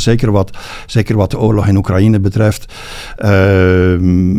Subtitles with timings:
[0.00, 2.72] Zeker wat, zeker wat de oorlog in Oekraïne betreft,
[3.24, 3.98] uh,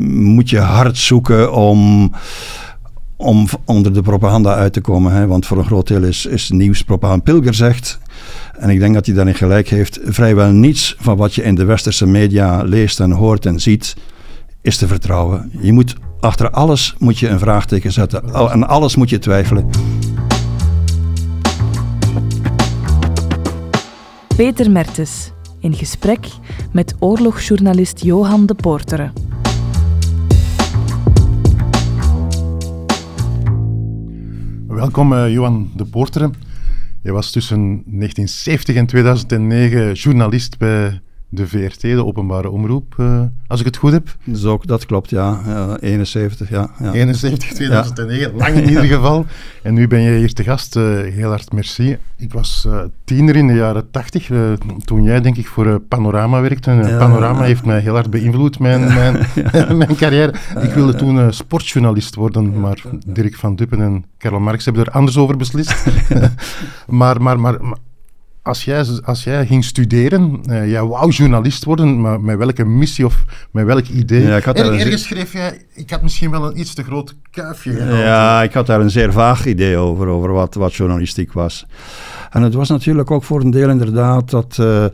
[0.09, 2.11] moet je hard zoeken om,
[3.15, 5.13] om onder de propaganda uit te komen.
[5.13, 5.27] Hè?
[5.27, 7.23] Want voor een groot deel is, is nieuws propaganda.
[7.23, 7.99] Pilger zegt,
[8.57, 11.65] en ik denk dat hij daarin gelijk heeft, vrijwel niets van wat je in de
[11.65, 13.95] westerse media leest en hoort en ziet,
[14.61, 15.51] is te vertrouwen.
[15.61, 18.33] Je moet achter alles moet je een vraagteken zetten.
[18.33, 19.69] En alles moet je twijfelen.
[24.35, 25.31] Peter Mertes
[25.63, 26.27] in gesprek
[26.71, 29.13] met oorlogsjournalist Johan de Poorteren.
[34.67, 36.33] Welkom uh, Johan de Poorteren.
[37.01, 41.01] Je was tussen 1970 en 2009 journalist bij
[41.33, 44.15] de VRT, de openbare omroep, uh, als ik het goed heb.
[44.35, 45.39] Zo, dat klopt, ja.
[45.47, 46.91] Uh, 71, ja, ja.
[46.91, 48.37] 71, 2009, ja.
[48.37, 49.25] lang in ieder geval.
[49.63, 50.75] En nu ben je hier te gast.
[50.75, 51.97] Uh, heel hard merci.
[52.17, 54.31] Ik was eh, tiener in de jaren 80,
[54.85, 56.71] toen jij denk ik voor Panorama werkte.
[56.71, 59.25] Ja, Panorama heeft mij heel hard beïnvloed, mijn, mijn,
[59.77, 60.33] mijn carrière.
[60.61, 65.17] Ik wilde toen sportjournalist worden, maar Dirk van Duppen en Karel Marx hebben er anders
[65.17, 65.85] over beslist.
[66.87, 67.77] maar, maar, maar, maar
[68.43, 73.05] als jij, als jij ging studeren, uh, jij wou journalist worden, maar met welke missie
[73.05, 74.21] of met welk idee?
[74.21, 77.15] Ja, ik had en ergens schreef jij, ik had misschien wel een iets te groot
[77.31, 77.97] kuifje gehaald.
[77.97, 81.65] Ja, ik had daar een zeer vaag idee over, over wat, wat journalistiek was.
[82.31, 84.85] En het was natuurlijk ook voor een deel inderdaad dat uh,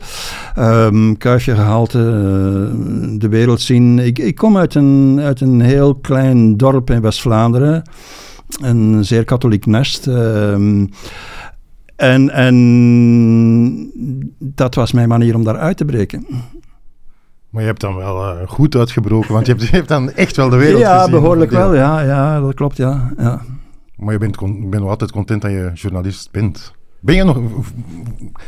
[0.58, 3.98] um, kuifje gehalte, uh, de wereld zien.
[3.98, 7.82] Ik, ik kom uit een, uit een heel klein dorp in West-Vlaanderen,
[8.60, 10.06] een zeer katholiek nest.
[10.06, 10.84] Uh,
[12.00, 13.92] en, en
[14.38, 16.26] dat was mijn manier om daaruit te breken.
[17.50, 20.36] Maar je hebt dan wel uh, goed uitgebroken, want je hebt, je hebt, dan echt
[20.36, 21.14] wel de wereld ja, gezien.
[21.14, 23.12] Ja, behoorlijk wel, ja, ja, dat klopt, ja.
[23.18, 23.42] ja.
[23.96, 26.72] Maar je bent, bent nog altijd content dat je journalist bent.
[27.00, 27.38] Ben je nog...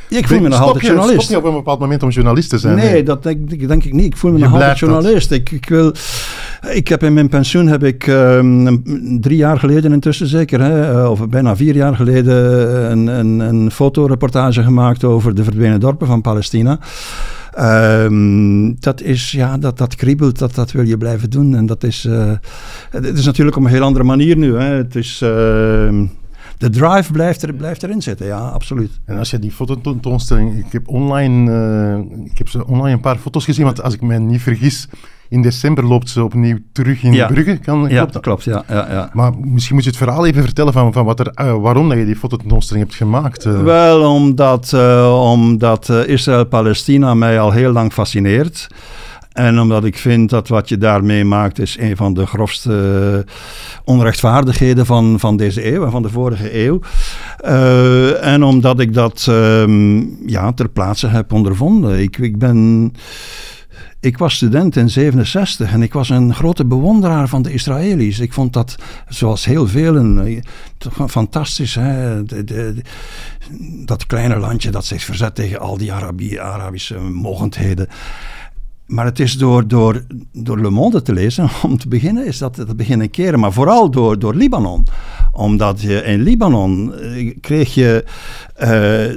[0.09, 1.23] ik voel me nog altijd journalist.
[1.23, 2.77] Stop je op een bepaald moment om journalist te zijn?
[2.77, 4.05] Nee, dat denk, denk, ik niet.
[4.05, 5.31] Ik voel me nog altijd journalist.
[5.31, 5.95] Ik, ik, wil...
[6.73, 8.83] Ik heb in mijn pensioen heb ik um,
[9.21, 12.35] drie jaar geleden intussen zeker, hè, eh, of bijna vier jaar geleden,
[12.91, 16.79] een, een, een fotoreportage gemaakt over de verdwenen dorpen van Palestina.
[17.61, 21.57] Um, dat is, ja, dat, dat kriebelt, dat, dat wil je blijven doen.
[21.57, 22.33] En dat is, uh,
[22.91, 24.57] het is natuurlijk op een heel andere manier nu.
[24.57, 24.75] Hè.
[24.75, 25.21] Het is...
[25.25, 26.01] Uh,
[26.59, 29.01] de drive blijft, er, blijft erin zitten, ja, absoluut.
[29.05, 33.17] En als je die fototentoonstelling, ik heb online, uh, ik heb ze online een paar
[33.17, 34.89] foto's gezien, want als ik me niet vergis,
[35.29, 37.27] in december loopt ze opnieuw terug in ja.
[37.27, 37.57] Brugge.
[37.57, 38.23] Kan, ja, klopt dat?
[38.23, 39.11] klopt, ja, ja, ja.
[39.13, 41.99] Maar misschien moet je het verhaal even vertellen van, van wat er, uh, waarom dat
[41.99, 43.45] je die fototentoonstelling hebt gemaakt.
[43.45, 43.63] Uh.
[43.63, 44.75] Wel, omdat,
[45.09, 48.69] omdat Israël-Palestina mij al heel lang fascineert.
[49.33, 53.27] En omdat ik vind dat wat je daarmee maakt is een van de grofste
[53.85, 56.81] onrechtvaardigheden van, van deze eeuw en van de vorige eeuw.
[57.45, 61.99] Uh, en omdat ik dat um, ja, ter plaatse heb ondervonden.
[61.99, 62.93] Ik, ik ben...
[64.01, 68.19] Ik was student in 67 en ik was een grote bewonderaar van de Israëli's.
[68.19, 68.77] Ik vond dat,
[69.09, 71.75] zoals heel velen, eh, fantastisch.
[71.75, 72.25] Hè?
[72.25, 72.75] De,
[73.85, 77.89] dat kleine landje dat zich verzet tegen al die Arabi Arabische mogendheden.
[78.93, 82.55] Maar het is door, door, door Le Monde te lezen, om te beginnen, is dat
[82.55, 83.41] te beginnen keren.
[83.41, 84.87] Maar vooral door, door Libanon.
[85.33, 88.05] Omdat je in Libanon eh, kreeg je
[88.63, 88.69] uh,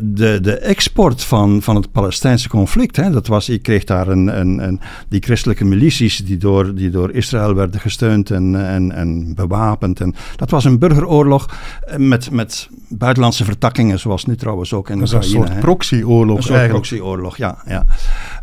[0.03, 2.95] de, de export van, van het Palestijnse conflict.
[2.95, 3.09] Hè.
[3.09, 7.11] Dat was, je kreeg daar een, een, een, die christelijke milities die door, die door
[7.11, 9.99] Israël werden gesteund en, en, en bewapend.
[9.99, 11.49] En dat was een burgeroorlog
[11.97, 15.23] met, met buitenlandse vertakkingen, zoals nu trouwens ook in Oekraïne.
[15.23, 17.57] Een soort proxyoorlog Een soort proxyoorlog, ja.
[17.67, 17.85] ja.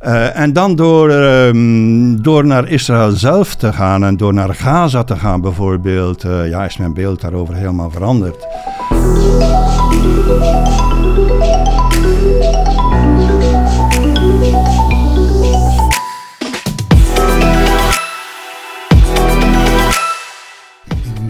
[0.04, 5.04] Uh, en dan door, uh, door naar Israël zelf te gaan en door naar Gaza
[5.04, 8.46] te gaan bijvoorbeeld, uh, ja, is mijn beeld daarover helemaal veranderd.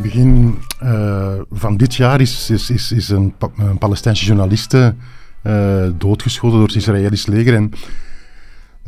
[0.03, 4.95] begin uh, van dit jaar is, is, is, is een, een Palestijnse journaliste
[5.43, 7.69] uh, doodgeschoten door het Israëlisch leger.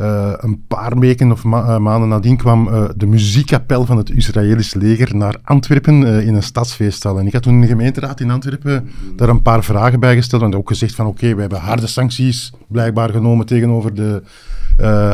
[0.01, 5.17] Uh, een paar weken of ma maanden nadien kwam de muziekkapel van het Israëlisch leger
[5.17, 7.19] naar Antwerpen in een stadsfeesthal.
[7.19, 10.43] En ik had toen in de gemeenteraad in Antwerpen daar een paar vragen bij gesteld.
[10.43, 14.23] En ook gezegd van oké, we hebben harde sancties blijkbaar genomen tegenover de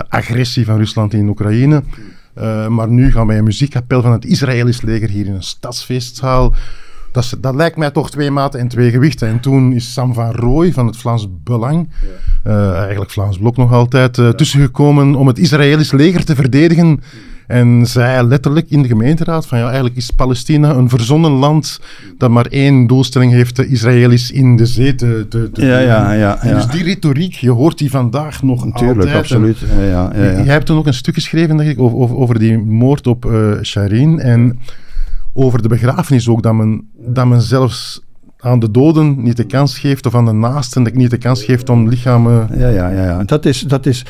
[0.09, 1.83] agressie van Rusland in Oekraïne.
[2.69, 6.55] Maar nu gaan wij een muziekkapel van het Israëlisch leger hier in een stadsfeestzaal.
[7.13, 9.29] Dat, is, dat, lijkt mij toch twee maten en twee gewichten.
[9.29, 11.89] En toen is Sam van Rooij van het Vlaams Belang,
[12.45, 12.51] ja.
[12.51, 14.33] uh, eigenlijk Vlaams Blok nog altijd, uh, ja.
[14.33, 17.01] tussengekomen om het Israëlisch leger te verdedigen.
[17.51, 21.81] En zei letterlijk in de gemeenteraad van ja, eigenlijk is Palestina een verzonnen land
[22.19, 26.13] dat maar één doelstelling heeft, de Israëli's in de zee te, te, te Ja, ja,
[26.13, 26.55] ja, En ja.
[26.55, 29.17] Dus die retoriek, je hoort die vandaag nog Natuurlijk, altijd.
[29.17, 29.59] absoluut.
[29.59, 30.31] Ja, ja, ja, ja.
[30.31, 33.53] Jij hebt toen ook een stuk geschreven, denk ik, over, over, die moord op eh
[33.63, 34.59] Sharin en
[35.33, 38.03] over de begrafenis ook, dat men, dat men zelfs
[38.41, 41.69] aan de doden niet de kans geeft, of aan de naasten niet de kans geeft
[41.69, 42.49] om lichamen...
[42.59, 43.25] Ja, ja, ja, ja.
[43.25, 44.05] Dat, is, dat, is,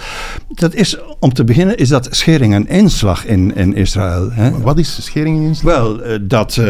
[0.49, 4.33] dat is, om te beginnen, is dat schering en inslag in, in Israël.
[4.33, 4.61] Hè?
[4.61, 6.67] Wat is schering in Wel, eh, dat eh,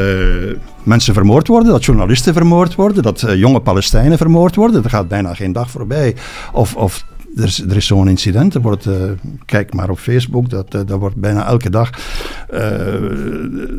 [0.83, 4.85] mensen vermoord worden, dat journalisten vermoord worden, dat eh, jonge Palestijnen vermoord worden.
[4.85, 6.15] Er gaat bijna geen dag voorbij.
[6.53, 7.05] Of, of
[7.37, 8.95] er is, er is zo'n incident, er wordt, eh,
[9.45, 11.91] kijk maar op Facebook, dat, eh, dat wordt bijna elke dag
[12.49, 12.59] eh,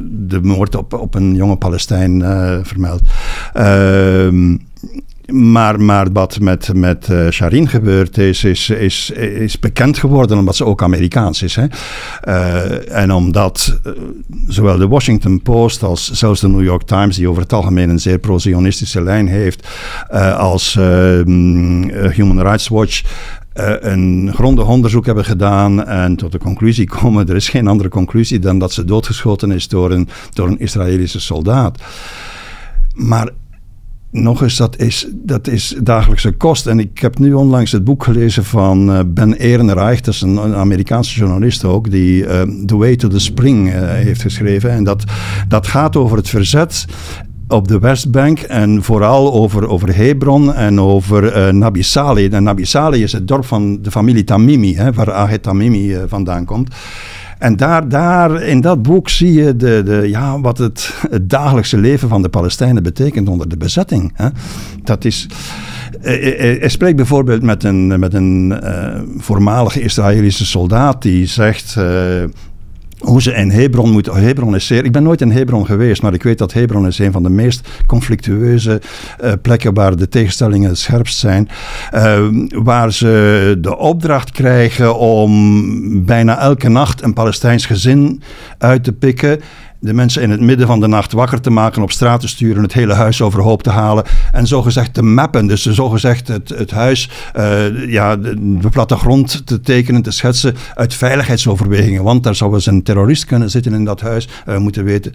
[0.10, 2.22] de moord op, op een jonge Palestijn
[2.66, 3.02] vermeld.
[3.54, 4.58] Ehm,
[5.28, 10.84] maar, maar wat met, met Sharin gebeurd is, is, is, bekend geworden omdat ze ook
[10.84, 11.56] Amerikaans is.
[11.56, 11.66] Hè?
[12.84, 13.80] En omdat
[14.48, 18.00] zowel de Washington Post als zelfs de New York Times, die over het algemeen een
[18.00, 19.68] zeer pro-zionistische lijn heeft,
[20.38, 23.04] als eh, mm, eh, Human Rights Watch
[23.54, 28.40] een grondig onderzoek hebben gedaan en tot de conclusie komen, er is geen andere conclusie
[28.40, 31.82] dan dat ze doodgeschoten is door een, door een Israëlische soldaat.
[32.96, 33.30] Maar
[34.12, 36.68] nog eens, dat is, dat is dagelijkse kost.
[36.68, 40.56] En ik heb nu onlangs het boek gelezen van eh, Ben Ehrenreich, dat is een,
[40.56, 44.72] Amerikaanse journalist ook, die eh, The Way to the Spring eh, heeft geschreven.
[44.72, 45.04] En dat,
[45.48, 46.86] dat gaat over het verzet
[47.52, 52.34] op de Westbank en vooral over, over Hebron en over eh Nabi Saleh.
[52.34, 52.62] En Nabi
[52.92, 56.76] is het dorp van de familie Tamimi, hè, waar Ahed Tamimi eh, vandaan komt.
[57.40, 61.78] En daar, daar in dat boek zie je de, de, ja, wat het, het dagelijkse
[61.78, 64.12] leven van de Palestijnen betekent onder de bezetting.
[64.16, 64.28] Hè.
[64.84, 65.28] Dat is.
[66.02, 71.78] eh, eh, Hij spreekt bijvoorbeeld met een, met een eh, voormalige Israëlische soldaat die zegt.
[73.02, 74.14] Hoe ze in Hebron moeten.
[74.14, 74.86] Hebron is zeer.
[74.86, 77.30] Ik ben nooit in Hebron geweest, maar ik weet dat Hebron is een van de
[77.30, 78.82] meest conflictueuze
[79.20, 81.50] eh, plekken waar de tegenstellingen het scherpst zijn.
[81.92, 88.22] Eh, waar ze de opdracht krijgen om bijna elke nacht een Palestijns gezin
[88.58, 89.40] uit te pikken.
[89.84, 92.64] De mensen in het midden van de nacht wakker te maken, op straat te sturen,
[92.64, 95.48] het hele huis overhoop te halen en zogezegd te mappen.
[95.48, 102.04] Dus zogezegd het, het huis, eh, ja, de, plattegrond te tekenen, te schetsen uit veiligheidsoverwegingen.
[102.04, 105.14] Want daar zou eens een terrorist kunnen zitten in dat huis, eh, moeten weten.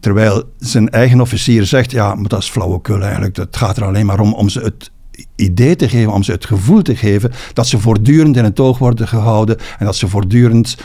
[0.00, 3.36] Terwijl zijn eigen officier zegt, ja, maar dat is flauwekul eigenlijk.
[3.36, 4.90] Het gaat er alleen maar om om ze het
[5.36, 8.78] idee te geven, om ze het gevoel te geven dat ze voortdurend in het oog
[8.78, 10.76] worden gehouden en dat ze voortdurend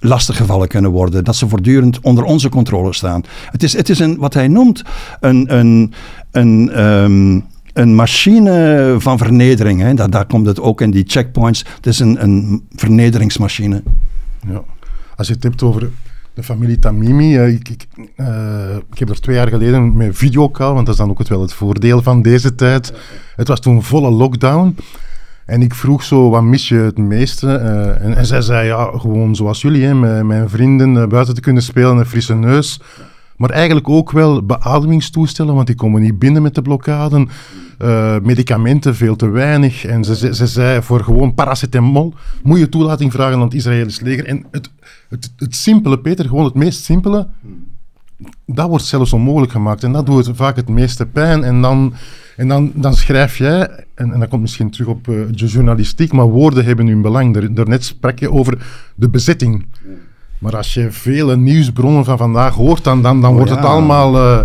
[0.00, 3.22] lastiggevallen kunnen worden, dat ze voortdurend onder onze controle staan.
[3.50, 4.82] Het is, het is een, wat hij noemt
[5.20, 5.92] een, een,
[6.30, 7.40] een, ehm,
[7.72, 9.80] een machine van vernedering.
[9.80, 9.94] Hè.
[9.94, 11.64] Daar, komt het ook in die checkpoints.
[11.76, 13.82] Het is een, een vernederingsmachine.
[14.48, 14.62] Ja.
[15.16, 15.90] Als je het hebt over
[16.34, 17.86] de familie Tamimi, ik, ik,
[18.16, 21.28] eh, ik heb er twee jaar geleden met videocall, want dat is dan ook het,
[21.28, 22.92] wel het voordeel van deze tijd.
[23.36, 24.76] Het was toen volle lockdown.
[25.50, 27.54] En ik vroeg zo, wat mis je het meeste?
[27.54, 31.34] Eh, en, en zij zei, ja, gewoon zoals jullie, hè, met mijn vrienden eh, buiten
[31.34, 32.80] te kunnen spelen, een frisse neus.
[33.36, 37.28] Maar eigenlijk ook wel beademingstoestellen, want die komen niet binnen met de blokkaden.
[37.78, 39.84] Eh, medicamenten veel te weinig.
[39.84, 44.00] En ze, ze, ze zei voor gewoon paracetamol moet je toelating vragen aan het Israëlisch
[44.00, 44.26] leger.
[44.26, 44.70] En het,
[45.08, 47.28] het, het simpele, Peter, gewoon het meest simpele,
[48.46, 49.84] dat wordt zelfs onmogelijk gemaakt.
[49.84, 51.44] En dat doet vaak het meeste pijn.
[51.44, 51.94] En dan,
[52.40, 56.12] en dan, dan schrijf jij, en, en dat komt misschien terug op eh, de journalistiek,
[56.12, 57.34] maar woorden hebben hun belang.
[57.34, 58.58] Daar- Daarnet sprak je over
[58.94, 59.66] de bezetting.
[60.38, 64.16] Maar als je vele nieuwsbronnen van vandaag hoort, dan, dan, dan Oh, wordt het allemaal
[64.16, 64.40] eh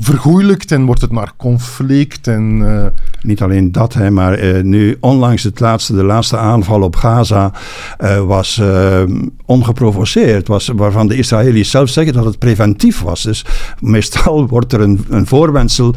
[0.00, 2.26] vergoeilijkt en wordt het maar conflict.
[2.26, 2.86] En, eh,
[3.22, 7.52] Niet alleen dat, hè, maar eh, nu onlangs het laatste, de laatste aanval op Gaza
[7.98, 8.62] eh, was
[9.44, 10.48] ongeprovoceerd.
[10.48, 13.22] Was, waarvan de Israëli's zelf zeggen dat het preventief was.
[13.22, 13.44] Dus
[13.80, 15.94] meestal wordt er een, een voorwendsel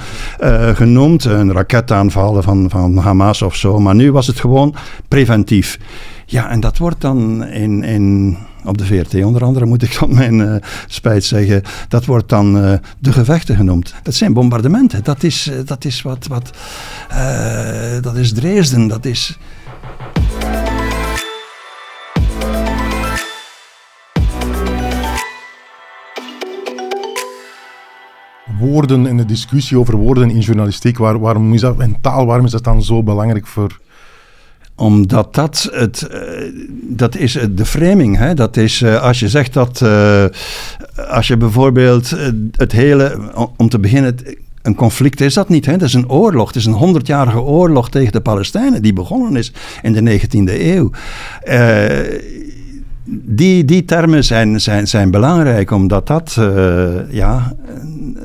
[0.73, 3.79] genoemd, een raketaanval van, van Hamas of zo.
[3.79, 4.75] Maar nu was het gewoon
[5.07, 5.79] preventief.
[6.25, 10.11] Ja, en dat wordt dan in, in, op de VRT onder andere, moet ik tot
[10.11, 10.55] mijn eh,
[10.87, 13.93] spijt zeggen, dat wordt dan eh, de gevechten genoemd.
[14.03, 15.03] Dat zijn bombardementen.
[15.03, 16.51] Dat is, eh, dat is wat, wat
[18.01, 19.37] dat is Dresden, dat is...
[28.59, 32.45] woorden en de discussie over woorden in journalistiek, waar, waarom is dat, en taal, waarom
[32.45, 33.79] is dat dan zo belangrijk voor...
[34.75, 36.19] Omdat dat, het, eh,
[36.81, 38.17] dat is eh, de framing.
[38.17, 38.33] Hè?
[38.33, 39.81] Dat is eh, als je zegt dat,
[41.07, 42.15] als je bijvoorbeeld
[42.51, 43.19] het hele,
[43.57, 44.15] om te beginnen,
[44.61, 45.65] een conflict is dat niet.
[45.65, 45.77] Hè?
[45.77, 46.47] Dat is een oorlog.
[46.47, 50.91] Het is een honderdjarige oorlog tegen de Palestijnen die begonnen is in de 19e eeuw.
[53.05, 56.37] Die, die termen zijn, zijn, zijn belangrijk, omdat dat
[57.09, 57.55] ja,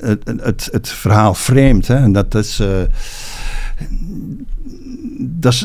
[0.00, 1.86] het, het, het verhaal framet.
[1.86, 2.62] Hè, en dat is,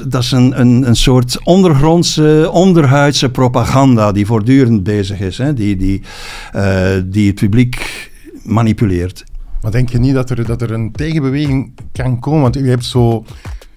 [0.07, 5.53] dat is een, een, een soort ondergrondse, onderhuidse propaganda die voortdurend bezig is, hè?
[5.53, 6.01] Die, die,
[6.55, 8.09] uh, die het publiek
[8.43, 9.23] manipuleert.
[9.61, 12.41] Maar denk je niet dat er, dat er een tegenbeweging kan komen?
[12.41, 13.25] Want u hebt zo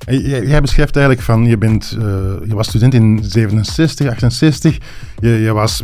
[0.07, 2.05] Jij, beschrijft eigenlijk van, je, bent, uh,
[2.49, 4.79] je was student in 67, 68.
[5.21, 5.83] Je, je was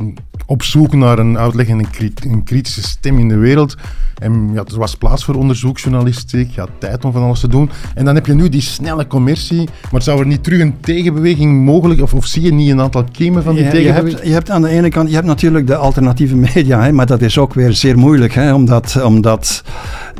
[0.53, 3.77] op zoek naar een uitleg en een, een, kritische stem in de wereld.
[4.19, 7.71] En ja, er was plaats voor onderzoeksjournalistiek, je had tijd om van alles te doen.
[7.95, 9.69] En dan heb je nu die snelle commercie.
[9.93, 13.05] Maar zou er niet terug een tegenbeweging mogelijk, of, of zie je niet een aantal
[13.13, 14.09] kiemen van die tegenbeweging?
[14.09, 16.93] Je hebt, je hebt, aan de ene kant, je hebt natuurlijk de alternatieve media, hè,
[16.93, 19.63] maar dat is ook weer zeer moeilijk, hè, omdat, omdat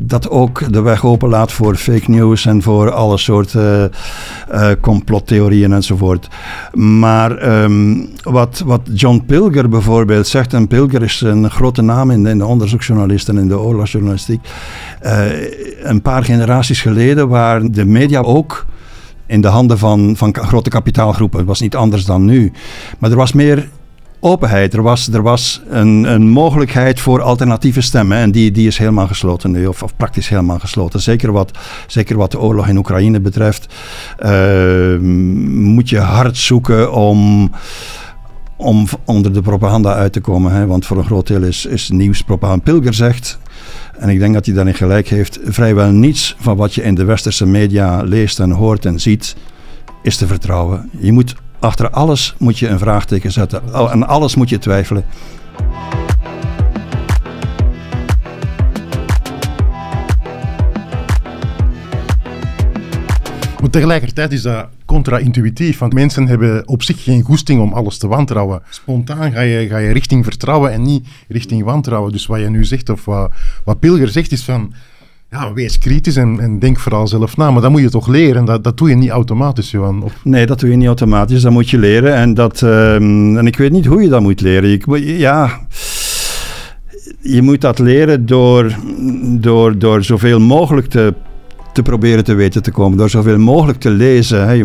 [0.03, 3.91] dat ook de weg openlaat voor fake news en voor alle soorten
[4.53, 6.29] uh, complottheorieën enzovoort.
[6.73, 12.23] Maar ehm, wat, wat John Pilger bijvoorbeeld zegt, en Pilger is een grote naam in
[12.23, 14.41] de, in de onderzoeksjournalisten in de oorlogsjournalistiek.
[15.03, 15.25] Uh,
[15.83, 18.67] een paar generaties geleden waren de media ook
[19.27, 21.39] in de handen van, van grote kapitaalgroepen.
[21.39, 22.53] Het was niet anders dan nu.
[22.99, 23.69] Maar er was meer
[24.21, 24.75] openheid.
[24.75, 28.19] Er was, er was een, een mogelijkheid voor alternatieve stemmen.
[28.19, 31.01] En die, die is helemaal gesloten nu, of, of praktisch helemaal gesloten.
[31.01, 33.75] Zeker wat, zeker wat de oorlog in Oekraïne betreft,
[34.21, 34.99] uh,
[35.49, 37.51] moet je hard zoeken om
[38.63, 40.53] om onder de propaganda uit te komen.
[40.53, 40.67] Hè?
[40.67, 42.63] Want voor een groot deel is, is nieuwspropaganda.
[42.63, 43.39] Pilger zegt,
[43.99, 47.05] en ik denk dat hij daarin gelijk heeft, vrijwel niets van wat je in de
[47.05, 49.37] westerse media leest en hoort en ziet,
[50.03, 50.91] is te vertrouwen.
[50.99, 53.63] Je moet achter alles moet je een vraagteken zetten.
[53.91, 55.05] En alles moet je twijfelen.
[63.61, 68.09] Maar tegelijkertijd is dat contra-intuïtief, want mensen hebben op zich geen goesting om alles te
[68.09, 68.63] wantrouwen.
[68.71, 72.13] Spontaan ga je, ga je richting vertrouwen en niet richting wantrouwen.
[72.13, 73.33] Dus wat je nu zegt, of wat,
[73.65, 74.73] wat Pilger zegt, is van
[75.31, 77.51] ja, wees kritisch en, en, denk vooral zelf na.
[77.51, 78.45] Maar dat moet je toch leren.
[78.45, 80.11] Dat, dat doe je niet automatisch, Johan.
[80.25, 81.43] Nee, dat doe je niet automatisch.
[81.43, 82.15] Dat moet je leren.
[82.15, 84.73] En, dat, um, en ik weet niet hoe je dat moet leren.
[84.73, 85.61] Ik, ja,
[87.21, 88.77] je moet dat leren door,
[89.23, 91.15] door, door zoveel mogelijk te
[91.73, 92.99] te proberen te weten te komen.
[92.99, 94.49] Door zoveel mogelijk te lezen.
[94.49, 94.61] Hè.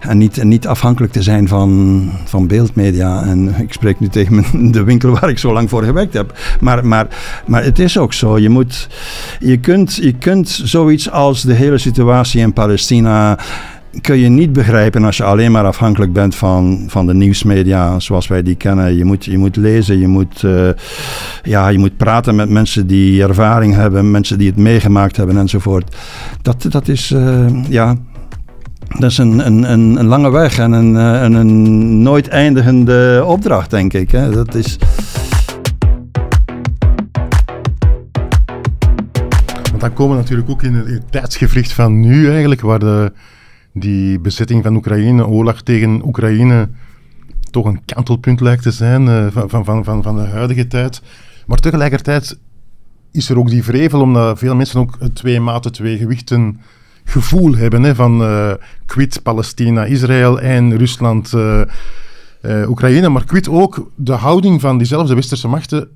[0.00, 3.22] En, niet, en niet afhankelijk te zijn van, van beeldmedia.
[3.22, 6.38] En ik spreek nu tegen de winkel waar ik zo lang voor gewerkt heb.
[6.60, 7.06] Maar, maar,
[7.46, 8.38] maar het is ook zo.
[8.38, 8.88] Je, moet,
[9.40, 13.38] je, kunt, je kunt zoiets als de hele situatie in Palestina
[14.00, 18.26] kun je niet begrijpen als je alleen maar afhankelijk bent van, van de nieuwsmedia zoals
[18.26, 18.96] wij die kennen.
[18.96, 20.68] Je moet, je moet lezen, je moet, uh,
[21.42, 25.96] ja, je moet praten met mensen die ervaring hebben, mensen die het meegemaakt hebben enzovoort.
[26.42, 27.96] Dat, dat is, uh, ja,
[28.98, 33.92] dat is een, een, een, lange weg en een, een, een nooit eindigende opdracht, denk
[33.92, 34.10] ik.
[34.10, 34.30] Hè.
[34.30, 34.78] Dat is...
[39.70, 42.78] Want dan komen we natuurlijk ook in het, in het tijdsgevricht van nu eigenlijk, waar
[42.78, 43.12] de
[43.72, 46.68] die bezetting van Oekraïne, oorlog tegen Oekraïne,
[47.50, 51.02] toch een kantelpunt lijkt te zijn uh, van, van, van, van de huidige tijd.
[51.46, 52.38] Maar tegelijkertijd
[53.12, 56.60] is er ook die vrevel, omdat veel mensen ook twee maten, twee gewichten
[57.04, 58.52] gevoel hebben hè, van uh,
[58.86, 61.62] quit Palestina, Israël en Rusland, uh,
[62.68, 63.08] Oekraïne.
[63.08, 65.88] Maar quit ook de houding van diezelfde westerse machten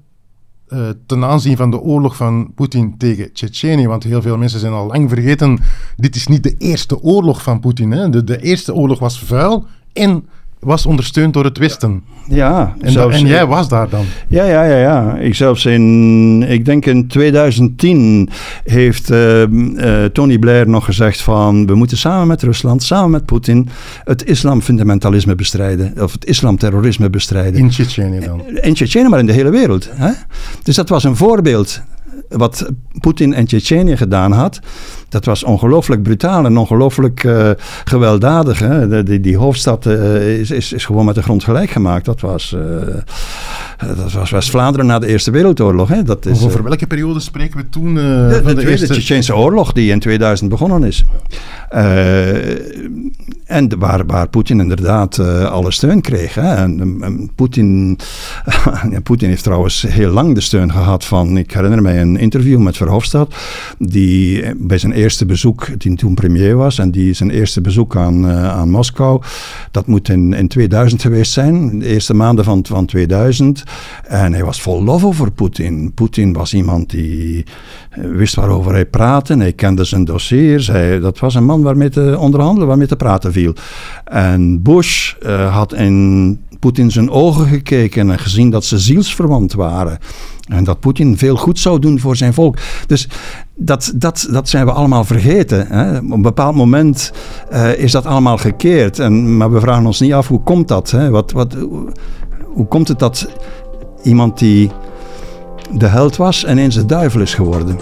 [0.69, 3.87] uh, ten aanzien van de oorlog van Poetin tegen Tsjetsjenië.
[3.87, 5.59] Want heel veel mensen zijn al lang vergeten,
[5.97, 8.11] dit is niet de eerste oorlog van Poetin.
[8.11, 10.29] De, de eerste oorlog was vuil en
[10.65, 12.03] was ondersteund door het Westen.
[12.29, 14.05] Ja, en, zelfs, en jij was daar dan.
[14.29, 15.17] Ja, ja, ja, ja.
[15.17, 18.29] Ik zelfs in, ik denk in 2010
[18.65, 23.27] heeft uh, uh, Tony Blair nog gezegd van we moeten samen met Rusland, samen met
[23.27, 23.69] Poetin
[24.05, 25.93] het islamfundamentalisme bestrijden.
[26.01, 27.61] Of het islamterrorisme bestrijden.
[27.61, 28.43] In Tsjetsjenië dan?
[28.61, 29.91] In Tsjetsjenië, maar in de hele wereld.
[29.93, 30.11] Hè?
[30.63, 31.83] Dus dat was een voorbeeld
[32.29, 34.61] wat Poetin en Tsjetsjenië gedaan had,
[35.15, 37.51] dat was ongelooflijk brutaal en ongelooflijk uh,
[37.85, 38.59] gewelddadig.
[38.59, 38.89] Hè?
[38.89, 42.05] De, die, die, hoofdstad uh, is, is, is, gewoon met de grond gelijk gemaakt.
[42.05, 42.63] Dat was, uh,
[43.97, 45.89] dat was West-Vlaanderen na de Eerste Wereldoorlog.
[45.89, 46.03] Hè?
[46.03, 47.95] Dat is, over welke periode spreken we toen?
[47.95, 51.05] de, de, de, de Tweede Tsjetsjense Oorlog, die in 2000 begonnen is.
[53.47, 55.19] en waar, waar Poetin inderdaad
[55.49, 56.35] alle steun kreeg.
[56.35, 56.55] Hè?
[56.55, 57.99] En, en Poetin,
[59.03, 62.77] Poetin heeft trouwens heel lang de steun gehad van, ik herinner mij een interview met
[62.77, 63.35] Verhofstadt,
[63.79, 68.25] die bij zijn eerste bezoek, die toen premier was, en die zijn eerste bezoek aan,
[68.25, 69.23] uh, aan Moskou,
[69.71, 73.63] dat moet in, in 2000 geweest zijn, de eerste maanden van, van 2000.
[74.05, 75.93] En hij was vol lof over Poetin.
[75.95, 77.45] Poetin was iemand die
[77.91, 81.89] eh, wist waarover hij praatte, hij kende zijn dossiers, hij, dat was een man waarmee
[81.89, 83.55] te onderhandelen, waarmee te praten viel.
[84.05, 89.99] En Bush uh, had in Poetin zijn ogen gekeken en gezien dat ze zielsverwant waren.
[90.49, 92.59] En dat Poetin veel goed zou doen voor zijn volk.
[92.87, 93.09] Dus
[93.57, 95.67] dat, dat, dat zijn we allemaal vergeten.
[95.67, 95.97] Hè.
[95.99, 97.13] Op een bepaald moment
[97.53, 98.99] uh, is dat allemaal gekeerd.
[98.99, 100.91] En, maar we vragen ons niet af hoe komt dat?
[100.91, 101.11] Hè?
[101.11, 101.57] Wat, wat,
[102.45, 103.29] hoe komt het dat
[104.03, 104.71] iemand die
[105.73, 107.79] de held was ineens de duivel is geworden?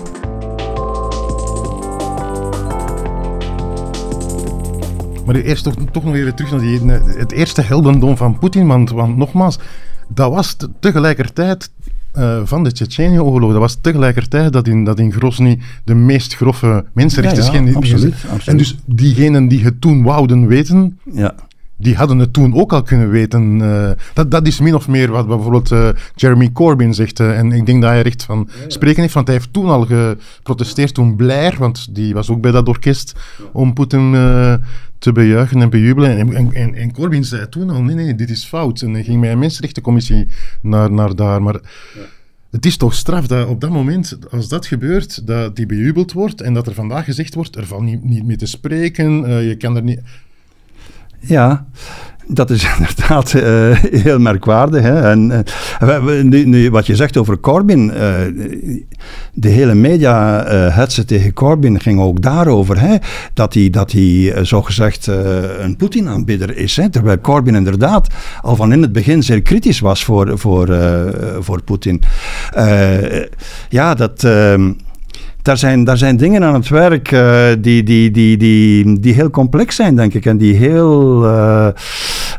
[5.26, 6.80] Maar eerst toch, toch nog even terug naar die,
[7.18, 8.66] het eerste heldendom van Poetin.
[8.66, 9.58] Want, want nogmaals,
[10.08, 11.70] dat was tegelijkertijd
[12.18, 13.50] uh, van de Tsjetsjenië-oorlog.
[13.50, 18.14] Dat was tegelijkertijd dat in, dat in Grozny de meest grove mensenrechten ja, ja, absoluut,
[18.14, 21.34] absoluut, En dus diegenen die het toen wouden weten, ja.
[21.82, 23.58] Die hadden het toen ook al kunnen weten.
[23.58, 27.20] Uh, dat, dat is min of meer wat bijvoorbeeld uh, Jeremy Corbyn zegt.
[27.20, 30.94] en ik denk dat hij recht van spreken heeft, want hij heeft toen al geprotesteerd,
[30.94, 33.12] toen Blair, want die was ook bij dat orkest,
[33.52, 34.12] om Poetin
[35.02, 36.18] te bejuichen en bejubelen.
[36.18, 38.80] En, en, en, Corbyn zei toen al, nee, nee, dit is fout.
[38.80, 40.26] En hij ging met een mensenrechtencommissie
[40.60, 41.42] naar, naar daar.
[41.42, 41.60] Maar
[42.50, 46.40] het is toch straf dat op dat moment, als dat gebeurt, dat die bejubeld wordt
[46.40, 49.76] en dat er vandaag gezegd wordt, er valt niet, niet mee te spreken, je kan
[49.76, 50.00] er niet...
[51.22, 51.66] Ja,
[52.26, 53.42] dat is inderdaad uh,
[54.04, 54.82] heel merkwaardig.
[54.82, 55.10] Hè?
[55.10, 55.44] En,
[55.82, 57.94] uh, nu, wat je zegt over Corbyn, uh,
[59.32, 62.80] de hele media hetze tegen Corbyn ging ook daarover.
[62.80, 62.96] Hè?
[63.34, 65.06] Dat hij, dat hij zogezegd
[65.58, 66.76] een Poetin-aanbidder is.
[66.76, 66.88] Hè?
[66.88, 70.76] Terwijl Corbyn inderdaad al van in het begin zeer kritisch was voor, voor,
[71.40, 72.02] voor Poetin.
[73.68, 74.72] ja, dat ehm,
[75.42, 79.30] daar zijn, daar zijn dingen aan het werk uh, die, die, die, die, die heel
[79.30, 80.26] complex zijn, denk ik.
[80.26, 81.68] En die heel, uh,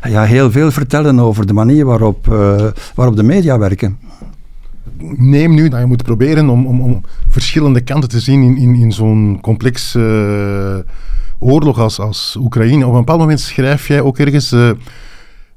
[0.08, 3.98] ja, heel veel vertellen over de manier waarop, uh, waarop de media werken.
[5.16, 8.74] Neem nu dat je moet proberen om, om, om verschillende kanten te zien in, in,
[8.74, 9.96] in zo'n complex
[11.38, 12.86] oorlog als, als Oekraïne.
[12.86, 14.54] Op een bepaald moment schrijf jij ook ergens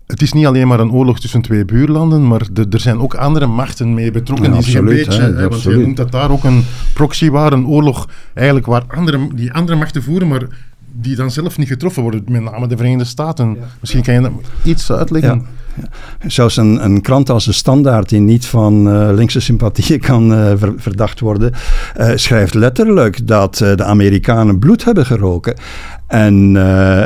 [0.08, 3.16] het is niet alleen maar een oorlog tussen twee buurlanden, maar de, er zijn ook
[3.16, 4.50] andere machten mee betrokken.
[4.50, 7.68] Ja, absoluut, een beetje, hè, want je noemt dat daar ook een proxy waar, een
[7.68, 10.48] oorlog eigenlijk waar andere, die andere machten voeren, maar
[11.02, 13.50] die dan zelf niet getroffen worden, met name de Verenigde Staten.
[13.50, 13.66] Ja.
[13.80, 14.32] Misschien kan je dat
[14.64, 15.46] iets uitleggen.
[15.76, 15.90] Ja.
[16.28, 20.52] Zelfs een, een, krant als de Standaard, die niet van uh, linkse sympathieën kan uh,
[20.56, 21.54] ver, verdacht worden,
[22.00, 25.56] uh, schrijft letterlijk dat de Amerikanen bloed hebben geroken
[26.08, 26.58] en,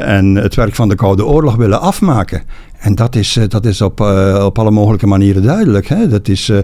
[0.06, 2.43] en het werk van de Koude Oorlog willen afmaken.
[2.82, 5.88] En dat is, eh, dat is op, uh, op alle mogelijke manieren duidelijk.
[5.88, 6.08] Hè?
[6.08, 6.58] Dat is, uh,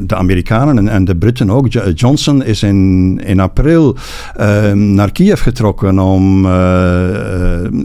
[0.00, 1.66] de Amerikanen en, en, de Britten ook.
[1.94, 3.96] Johnson is in, in april
[4.74, 6.46] naar Kiev getrokken om,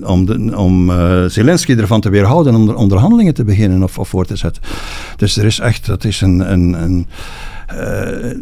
[0.04, 0.92] om, de, om
[1.28, 4.64] Zelensky ervan te weerhouden om onderhandelingen te beginnen of, of voor te zetten.
[5.16, 7.59] Dus er is echt, dat is een, een, een uh,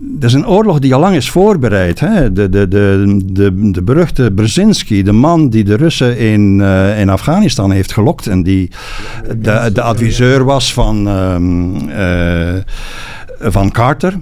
[0.02, 2.00] dat is een oorlog die al lang is voorbereid.
[2.00, 2.32] Hè?
[2.32, 7.10] De, de, de, de, de beruchte Brzezinski, de man die de Russen in, uh, in
[7.10, 8.72] Afghanistan heeft gelokt en die
[9.38, 12.54] de, de adviseur was van, um, uh,
[13.40, 14.14] van Carter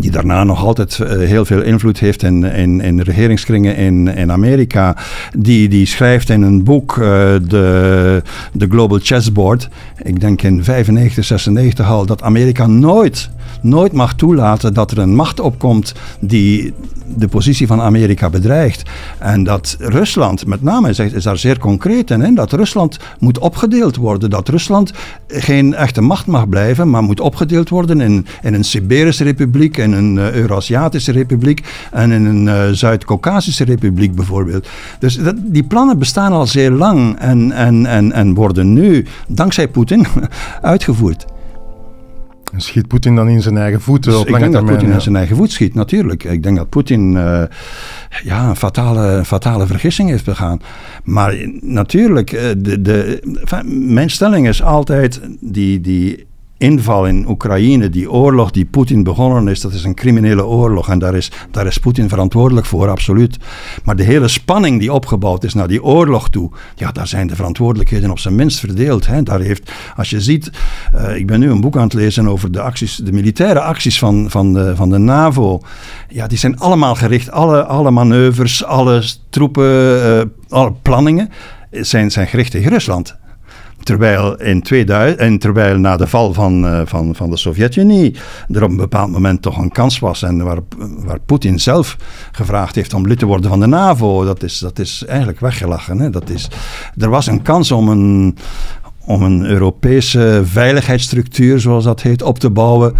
[0.00, 4.96] die daarna nog altijd heel veel invloed heeft in, in, in regeringskringen in, in Amerika.
[5.36, 7.04] Die, die schrijft in een boek, uh,
[7.48, 9.68] de, de Global Chessboard,
[10.02, 13.30] ik denk in 95, 96 al, dat Amerika nooit
[13.62, 16.74] nooit mag toelaten dat er een macht opkomt die
[17.14, 18.82] de positie van Amerika bedreigt.
[19.18, 23.96] En dat Rusland, met name is, is daar zeer concreet in, dat Rusland moet opgedeeld
[23.96, 24.30] worden.
[24.30, 24.92] Dat Rusland
[25.28, 29.92] geen echte macht mag blijven, maar moet opgedeeld worden in, in een Siberische republiek, in
[29.92, 31.60] een uh, Eurasiatische republiek
[31.92, 34.68] en in een uh, Zuid-Caucasische republiek bijvoorbeeld.
[34.98, 39.68] Dus dat, die plannen bestaan al zeer lang en, en, en, en worden nu, dankzij
[39.68, 40.06] Poetin,
[40.62, 41.26] uitgevoerd.
[42.56, 44.02] Schiet Poetin dan in zijn eigen voet?
[44.02, 46.24] Dus ik denk dat Poetin in zijn eigen voet schiet, natuurlijk.
[46.24, 47.42] Ik denk dat Poetin uh,
[48.22, 50.60] ja, een fatale, fatale vergissing heeft begaan.
[51.04, 53.22] Maar natuurlijk, uh, de, de,
[53.64, 56.26] mijn stelling is altijd die, die
[56.58, 60.88] inval in Oekraïne, die oorlog die Poetin begonnen is, dat is een criminele oorlog.
[60.88, 63.38] En daar is, daar is Poetin verantwoordelijk voor, absoluut.
[63.84, 67.36] Maar de hele spanning die opgebouwd is naar die oorlog toe, ja, daar zijn de
[67.36, 69.06] verantwoordelijkheden op zijn minst verdeeld.
[69.06, 69.22] Hè.
[69.22, 70.50] Daar heeft, als je ziet,
[70.94, 73.98] uh, ik ben nu een boek aan het lezen over de acties, de militaire acties
[73.98, 75.60] van, van, de, van de NAVO.
[76.08, 81.30] Ja, die zijn allemaal gericht, alle, alle manoeuvres, alle troepen, uh, alle planningen
[81.70, 83.16] zijn, zijn gericht tegen Rusland.
[83.86, 88.16] Terwijl, in 2000, en terwijl na de val van, uh, van, van de Sovjet-Unie
[88.48, 90.22] er op een bepaald moment toch een kans was.
[90.22, 90.58] En waar,
[90.98, 91.96] waar Poetin zelf
[92.32, 94.24] gevraagd heeft om lid te worden van de NAVO.
[94.24, 95.98] Dat is, dat is eigenlijk weggelachen.
[95.98, 96.10] Hè?
[96.10, 96.48] Dat is,
[96.96, 98.36] er was een kans om een,
[99.04, 102.94] om een Europese veiligheidsstructuur, zoals dat heet, op te bouwen.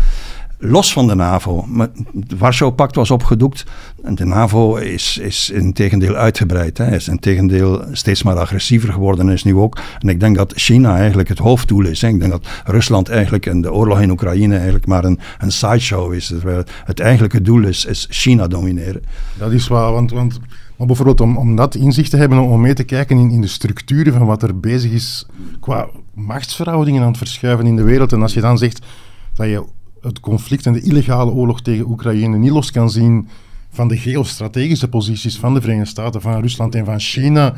[0.58, 1.64] Los van de NAVO.
[1.68, 1.88] Maar
[2.20, 3.64] het Warschau-pact was opgedoekt
[4.02, 6.78] en de NAVO is, is in tegendeel uitgebreid.
[6.78, 6.94] Hè.
[6.94, 9.78] Is in tegendeel steeds maar agressiever geworden is nu ook.
[9.98, 12.02] En ik denk dat China eigenlijk het hoofddoel is.
[12.02, 16.12] Ik denk dat Rusland eigenlijk en de oorlog in Oekraïne eigenlijk maar een, een sideshow
[16.12, 16.26] is.
[16.26, 19.02] Terwijl het eigenlijke doel is, is China domineren.
[19.38, 20.40] Dat is waar, want, want
[20.76, 23.46] maar bijvoorbeeld om, om dat inzicht te hebben, om mee te kijken in, in de
[23.46, 25.26] structuren van wat er bezig is
[25.60, 28.12] qua machtsverhoudingen aan het verschuiven in de wereld.
[28.12, 28.86] En als je dan zegt
[29.34, 29.64] dat je
[30.06, 33.28] het conflict en de illegale oorlog tegen Oekraïne niet los kan zien
[33.70, 37.54] van de geostrategische posities van de Verenigde Staten, van Rusland en van China.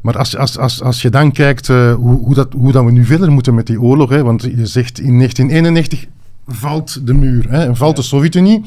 [0.00, 2.90] Maar als, als, als, als je dan kijkt uh, hoe, hoe, dat, hoe dat we
[2.90, 6.06] nu verder moeten met die oorlog, hè, want je zegt in 1991
[6.46, 8.62] valt de muur, hè, valt de Sovjet-Unie.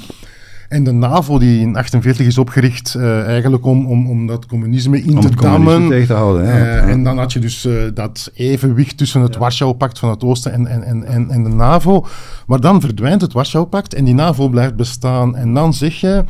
[0.70, 5.02] En de NAVO, die in 1948 is opgericht, uh, eigenlijk om, om, om dat communisme
[5.02, 5.90] in om te dammen.
[5.90, 6.46] tegen te houden.
[6.46, 6.56] Ja.
[6.56, 9.40] Uh, en dan had je dus uh, dat evenwicht tussen het ja.
[9.40, 12.06] Warschau-pact van het Oosten en, en, en, en de NAVO.
[12.48, 15.36] Maar dan verdwijnt het Warschau-pact en die NAVO blijft bestaan.
[15.36, 16.24] En dan zeg je.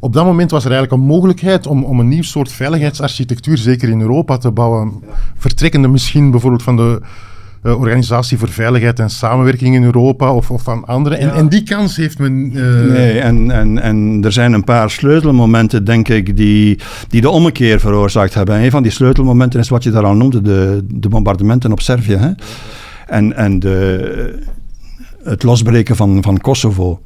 [0.00, 3.88] Op dat moment was er eigenlijk een mogelijkheid om, om een nieuw soort veiligheidsarchitectuur, zeker
[3.88, 5.02] in Europa, te bouwen.
[5.36, 7.00] Vertrekkende misschien bijvoorbeeld van de
[7.62, 11.16] uh, Organisatie voor Veiligheid en Samenwerking in Europa of, of van andere.
[11.16, 12.50] En, en, die kans heeft men.
[12.54, 12.92] Uh...
[12.92, 17.80] Nee, en, en, en er zijn een paar sleutelmomenten, denk ik, die, die de ommekeer
[17.80, 18.54] veroorzaakt hebben.
[18.54, 21.80] En een van die sleutelmomenten is wat je daar al noemde: de, de bombardementen op
[21.80, 22.16] Servië.
[22.16, 22.30] Hè?
[23.06, 24.42] En, en de,
[25.22, 27.00] het losbreken van, van Kosovo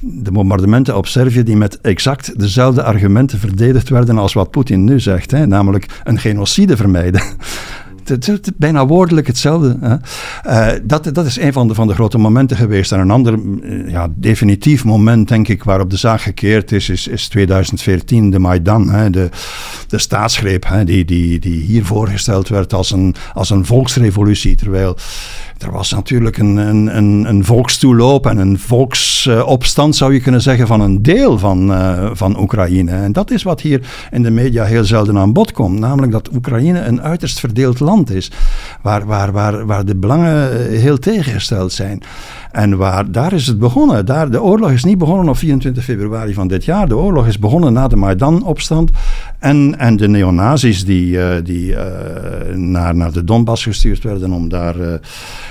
[0.00, 5.00] de bombardementen op Servië die met exact dezelfde argumenten verdedigd werden als wat Poetin nu
[5.00, 7.22] zegt, hè, namelijk een genocide vermijden.
[8.10, 9.76] Het is bijna woordelijk hetzelfde.
[9.80, 9.96] Hè.
[10.46, 12.92] Uh, dat, dat is een van de, van de grote momenten geweest.
[12.92, 13.38] En een ander
[13.86, 18.90] ja, definitief moment, denk ik, waarop de zaak gekeerd is, is, is 2014, de Maidan.
[18.90, 19.28] Hè, de,
[19.88, 24.54] de staatsgreep hè, die, die, die hier voorgesteld werd als een, als een volksrevolutie.
[24.54, 24.96] Terwijl
[25.62, 30.66] er was natuurlijk een, een, een, een volkstoeloop en een volksopstand, zou je kunnen zeggen,
[30.66, 32.90] van een deel van, uh, van Oekraïne.
[32.90, 35.78] En dat is wat hier in de media heel zelden aan bod komt.
[35.78, 38.30] Namelijk dat Oekraïne een uiterst verdeeld land is,
[38.82, 42.02] waar, waar, waar, waar de belangen heel tegengesteld zijn.
[42.52, 44.06] En waar, daar is het begonnen.
[44.06, 46.88] Daar, de oorlog is niet begonnen op 24 februari van dit jaar.
[46.88, 48.90] De oorlog is begonnen na de Maidan-opstand.
[49.38, 51.80] En, en de neonazis die, uh, die uh,
[52.54, 54.92] naar, naar de Donbass gestuurd werden om daar uh,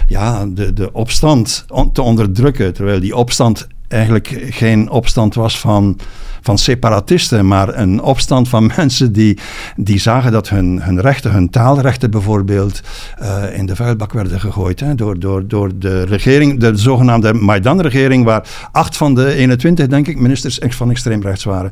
[0.08, 2.74] ja, de, de opstand te onderdrukken.
[2.74, 6.00] Terwijl die opstand eigenlijk geen opstand was van
[6.42, 9.38] van separatisten, maar een opstand van mensen die,
[9.76, 12.82] die zagen dat hun, hun rechten, hun taalrechten bijvoorbeeld,
[13.22, 14.80] uh, in de vuilbak werden gegooid.
[14.80, 20.08] Hè, door, door, door de regering, de zogenaamde Maidan-regering, waar acht van de 21, denk
[20.08, 21.72] ik, ministers van extreem rechts waren.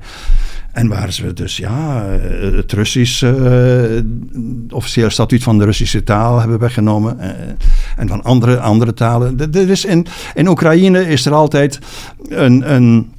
[0.78, 2.06] En waar ze dus ja,
[2.42, 4.02] het Russisch, uh,
[4.70, 7.18] officieel statuut van de Russische taal hebben weggenomen.
[7.20, 7.30] Uh,
[7.96, 9.40] en van andere, andere talen.
[9.54, 11.80] Er is in, in Oekraïne is er altijd
[12.30, 13.12] een, een,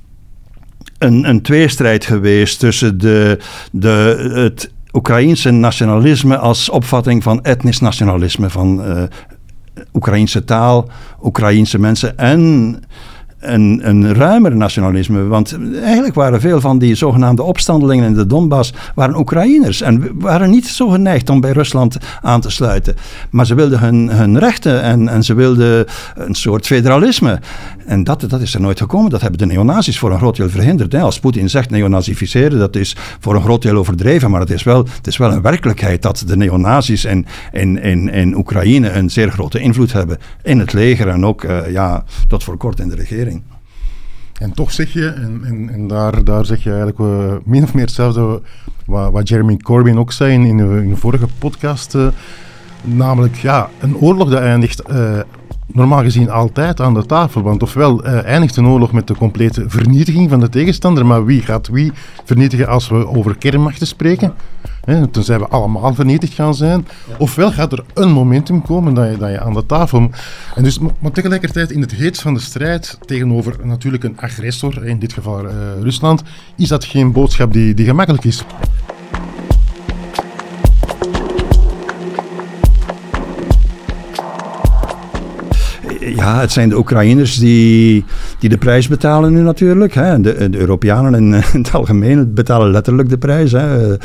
[0.98, 3.38] een, een tweestrijd geweest tussen de,
[3.72, 8.50] de, het Oekraïense nationalisme als opvatting van etnisch nationalisme.
[8.50, 9.02] Van uh,
[9.92, 10.88] Oekraïense taal,
[11.22, 12.76] Oekraïense mensen en
[13.38, 15.26] een, een ruimer nationalisme.
[15.26, 19.80] Want eigenlijk waren veel van die zogenaamde opstandelingen in de Donbass waren Oekraïners.
[19.80, 22.94] En waren niet zo geneigd om bij Rusland aan te sluiten.
[23.30, 27.40] Maar ze wilden hun, hun rechten en, en ze wilden een soort federalisme.
[27.86, 29.10] En dat, dat is er nooit gekomen.
[29.10, 30.92] Dat hebben de neonazis voor een groot deel verhinderd.
[30.92, 31.00] Hè.
[31.00, 34.30] Als Poetin zegt neonazificeren, dat is voor een groot deel overdreven.
[34.30, 38.08] Maar het is wel, het is wel een werkelijkheid dat de neonazis in, in, in,
[38.08, 40.18] in Oekraïne een zeer grote invloed hebben.
[40.42, 43.37] In het leger en ook uh, ja, tot voor kort in de regering.
[44.38, 47.74] En toch zeg je, en, en, en daar, daar zeg je eigenlijk uh, min of
[47.74, 48.42] meer hetzelfde
[48.86, 51.94] wat, wat Jeremy Corbyn ook zei in, in, vorige podcast.
[51.94, 52.06] Uh,
[52.82, 55.18] namelijk, ja, een oorlog dat eindigt uh,
[55.66, 57.42] normaal gezien altijd aan de tafel.
[57.42, 61.68] Want ofwel eindigt een oorlog met de complete vernietiging van de tegenstander, maar wie gaat
[61.68, 61.92] wie
[62.24, 64.34] vernietigen als we over kernmachten spreken?
[64.88, 66.86] Hè, tenzij we allemaal vernietigd gaan zijn.
[67.08, 67.14] Ja.
[67.18, 70.10] Ofwel gaat er een momentum komen dat je, dat je aan de tafel...
[70.54, 74.98] En dus, maar tegelijkertijd in het heet van de strijd tegenover natuurlijk een agressor, in
[74.98, 76.22] dit geval uh, Rusland,
[76.56, 78.44] is dat geen boodschap die, die gemakkelijk is.
[86.16, 88.04] Ja, het zijn de Oekraïners die,
[88.38, 89.94] die de prijs betalen nu natuurlijk.
[89.94, 90.20] Hè.
[90.20, 93.52] De, de Europeanen in, in, het algemeen betalen letterlijk de prijs.
[93.52, 93.96] Hè.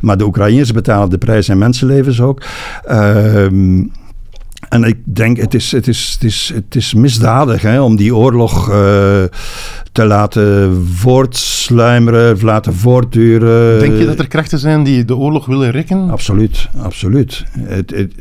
[0.00, 2.42] Maar de Oekraïners betalen de prijs en mensenlevens ook.
[2.90, 3.90] Um,
[4.72, 8.16] en ik denk, het is, het is, het is, het is misdadig hè, om die
[8.16, 8.74] oorlog uh,
[9.92, 13.78] te laten voortsluimeren, laten voortduren.
[13.78, 16.10] Denk je dat er krachten zijn die de oorlog willen rekken?
[16.10, 17.44] Absoluut, absoluut.
[17.58, 18.12] Het, het,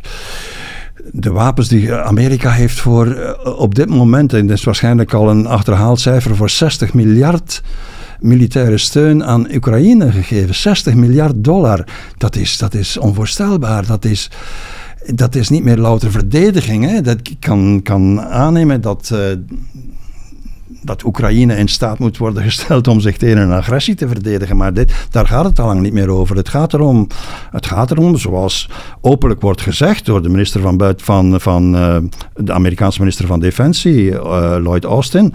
[1.11, 5.29] de wapens die Amerika heeft voor eh, op dit moment, en dat is waarschijnlijk al
[5.29, 7.61] een achterhaald cijfer, voor 60 miljard
[8.19, 10.55] militaire steun aan Oekraïne gegeven.
[10.55, 11.87] 60 miljard dollar.
[12.17, 13.85] Dat is, dat is onvoorstelbaar.
[13.85, 14.29] Dat is,
[15.05, 16.85] dat is niet meer louter verdediging.
[16.85, 17.01] Hè.
[17.01, 19.19] Dat kan, kan aannemen dat, uh,
[20.82, 24.58] dat Oekraïne in staat moet worden gesteld om zich tegen een agressie te verdedigen.
[24.58, 26.36] Maar dit, daar gaat het al lang niet meer over.
[26.36, 27.08] Het gaat erom,
[27.52, 28.70] het gaat erom zoals
[29.02, 31.98] openlijk wordt gezegd door de minister van, buiten, van, van uh,
[32.36, 35.34] de Amerikaanse minister van Defensie, uh, Lloyd Austin,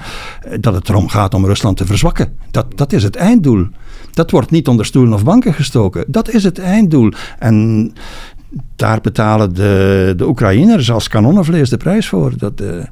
[0.61, 2.33] dat het erom gaat om Rusland te verzwakken.
[2.51, 3.67] Dat, dat is het einddoel.
[4.13, 6.05] Dat wordt niet onder stoelen of banken gestoken.
[6.07, 7.13] Dat is het einddoel.
[7.39, 7.93] En
[8.77, 12.33] daar betalen de, de Oekraïners als kanonnenvlees de prijs voor.
[12.37, 12.85] Dat, uh,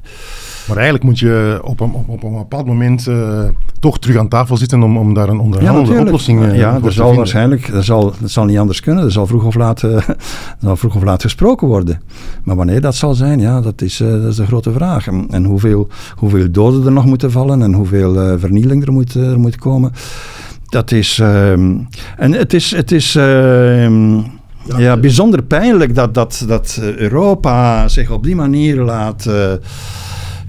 [0.67, 3.43] maar eigenlijk moet je op een, op, op een bepaald moment uh,
[3.79, 6.91] toch terug aan tafel zitten om, om daar een onderhandelde ja, oplossing uh, ja, voor
[6.91, 9.03] zal waarschijnlijk, dat zal, dat zal niet anders kunnen.
[9.03, 9.97] Er zal vroeg of laat, uh,
[10.61, 12.01] zal vroeg of laat gesproken worden.
[12.43, 15.07] Maar wanneer dat zal zijn, ja, dat is, dat is de grote vraag.
[15.07, 19.39] En, en, hoeveel, hoeveel doden er nog moeten vallen en hoeveel vernieling er moet, er
[19.39, 19.91] moet komen.
[20.69, 21.19] Dat is...
[21.19, 21.77] Ehm,
[22.17, 22.71] en het is...
[22.71, 24.19] Het is ehm,
[24.77, 29.25] ja, bijzonder pijnlijk dat, dat, dat Europa zich op die manier laat.
[29.27, 29.51] Uh,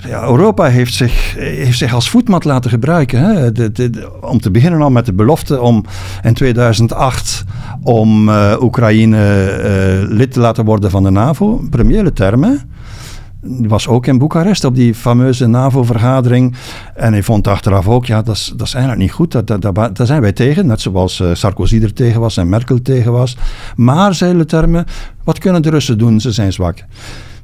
[0.07, 3.21] ja, Europa heeft zich, heeft zich als voetmat laten gebruiken.
[3.21, 3.49] Hè?
[4.21, 5.85] Om te beginnen al met de belofte om
[6.23, 7.45] in 2008
[7.83, 11.61] om uh, Oekraïne uh, lid te laten worden van de NAVO.
[11.71, 12.61] Première termen.
[13.40, 16.55] Was ook in Boekarest op die fameuze NAVO-vergadering.
[16.95, 19.47] En hij vond achteraf ook, ja, dat is, dat is eigenlijk niet goed.
[19.47, 19.62] Dat,
[19.97, 20.66] daar zijn wij tegen.
[20.66, 23.37] Net zoals uh, Sarkozy er tegen was en Merkel tegen was.
[23.77, 24.85] Maar, zei termen,
[25.25, 26.21] wat kunnen de Russen doen?
[26.21, 26.85] Ze zijn zwak.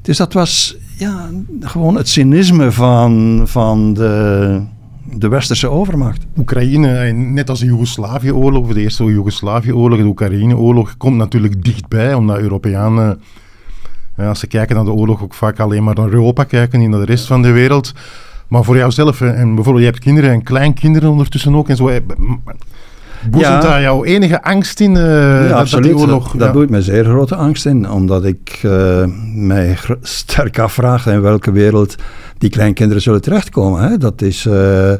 [0.02, 4.60] Dus dat was ja, gewoon het cynisme van, van de,
[5.04, 6.26] de westerse overmacht.
[6.38, 12.38] Oekraïne, eh, net als de Joegoslavië-oorlog, de eerste Joegoslavië-oorlog, de Oekraïne-oorlog, komt natuurlijk dichtbij, omdat
[12.38, 13.20] Europeanen,
[14.16, 16.88] ja, als ze kijken naar de oorlog, ook vaak alleen maar naar Europa kijken, niet
[16.88, 17.92] naar de rest van de wereld.
[18.48, 21.90] Maar voor jouzelf, en bijvoorbeeld je hebt kinderen en kleinkinderen ondertussen ook en zo.
[23.30, 23.68] Boezemt ja.
[23.68, 24.94] daar jouw enige angst in?
[24.94, 25.90] Uh, ja, dat, absoluut.
[25.92, 27.90] Dat, oorlog, dat boeit me zeer grote angst in.
[27.90, 29.04] Omdat ik uh,
[29.34, 31.94] mij sterk afvraag in welke wereld
[32.38, 33.82] die kleinkinderen zullen terechtkomen.
[33.82, 33.98] Hè?
[33.98, 34.44] Dat is...
[34.44, 34.92] Uh,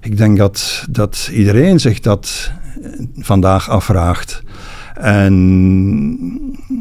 [0.00, 2.50] ik denk dat, dat iedereen zich dat
[3.18, 4.42] vandaag afvraagt.
[4.94, 6.28] En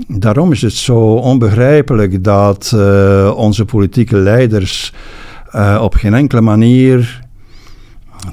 [0.08, 2.76] daarom is het zo onbegrijpelijk dat
[3.36, 4.94] onze politieke leiders
[5.80, 7.22] op geen enkele manier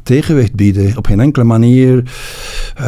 [0.03, 0.97] tegenwicht bieden.
[0.97, 2.85] Op geen enkele manier uh,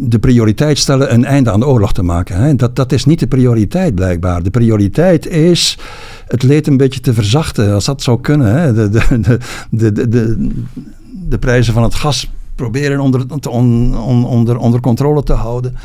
[0.00, 2.36] de prioriteit stellen een einde aan de oorlog te maken.
[2.36, 2.54] Hè.
[2.54, 4.42] Dat, dat is niet de prioriteit blijkbaar.
[4.42, 5.78] De prioriteit is
[6.26, 8.54] het leed een beetje te verzachten, als dat zou kunnen.
[8.54, 8.74] Hè.
[8.74, 9.38] De, de,
[9.70, 10.48] de, de,
[11.28, 15.76] de, prijzen van het gas proberen onder, on, on, onder, onder controle te houden.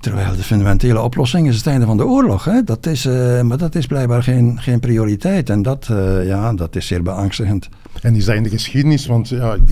[0.00, 2.44] Terwijl de fundamentele oplossing is het einde van de oorlog.
[2.44, 2.62] Hè?
[2.64, 5.50] Dat is, uh, maar dat is blijkbaar geen, geen prioriteit.
[5.50, 7.68] En dat, uh, ja, dat is zeer beangstigend.
[8.02, 9.06] En is dat in de geschiedenis?
[9.06, 9.62] Want ja, ik,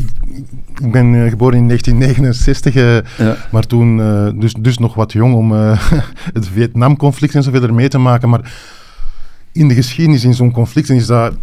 [0.83, 2.75] ik ben uh, geboren in 1969,
[3.19, 3.37] ja.
[3.51, 3.97] maar toen
[4.41, 5.53] dus, dus nog wat jong om
[6.37, 8.29] het Vietnamconflict en zoveel ermee te maken.
[8.29, 8.53] Maar
[9.53, 11.35] in de geschiedenis, in zo'n conflict, is dat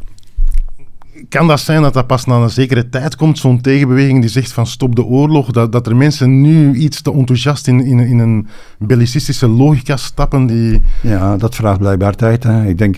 [1.30, 4.52] kan dat zijn dat dat pas na een zekere tijd komt, zo'n tegenbeweging die zegt
[4.52, 8.20] van stop de oorlog, dat, dat er mensen nu iets te enthousiast in, in, in
[8.20, 10.82] een bellicistische logica stappen die...
[11.02, 12.44] Ja, dat vraagt blijkbaar tijd.
[12.44, 12.66] Hè.
[12.66, 12.98] Ik denk,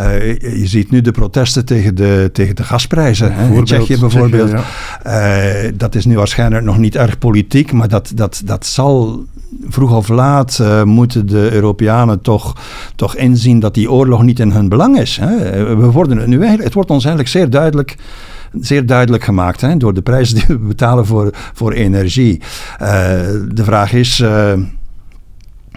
[0.00, 3.34] uh, je ziet nu de protesten tegen de, tegen de gasprijzen.
[3.34, 3.54] Hè.
[3.54, 4.48] In Tsjechië bijvoorbeeld.
[4.48, 4.64] Tsjechië,
[5.04, 5.64] ja.
[5.64, 9.24] uh, dat is nu waarschijnlijk nog niet erg politiek, maar dat, dat, dat zal
[9.68, 12.56] vroeg of laat uh, moeten de Europeanen toch,
[12.96, 15.16] toch inzien dat die oorlog niet in hun belang is.
[15.16, 15.64] Hè.
[15.76, 17.96] We worden nu het wordt ons eigenlijk zeer duidelijk
[18.60, 22.38] zeer duidelijk gemaakt hè, door de prijzen die we betalen voor, voor energie.
[22.38, 22.88] Uh,
[23.48, 24.18] de vraag is.
[24.18, 24.52] Uh,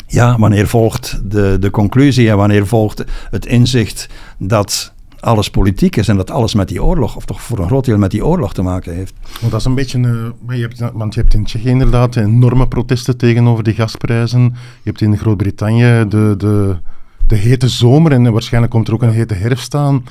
[0.08, 6.08] ja, wanneer volgt de, de conclusie en wanneer volgt het inzicht dat alles politiek is
[6.08, 8.54] en dat alles met die oorlog, of toch voor een groot deel met die oorlog
[8.54, 9.14] te maken heeft.
[9.40, 12.68] Want dat is een beetje, uh, je hebt, want je hebt in Tsjechië inderdaad enorme
[12.68, 14.42] protesten tegenover die gasprijzen.
[14.44, 14.50] Je
[14.84, 16.76] hebt in Groot-Brittannië de, de,
[17.28, 20.04] de hete zomer en waarschijnlijk komt er ook een hete herfst aan.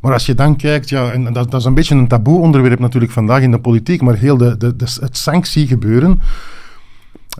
[0.00, 2.78] Maar als je dan kijkt, ja, en dat, dat is een beetje een taboe onderwerp
[2.78, 6.20] natuurlijk vandaag in de politiek, maar heel de, de, de het sanctiegebeuren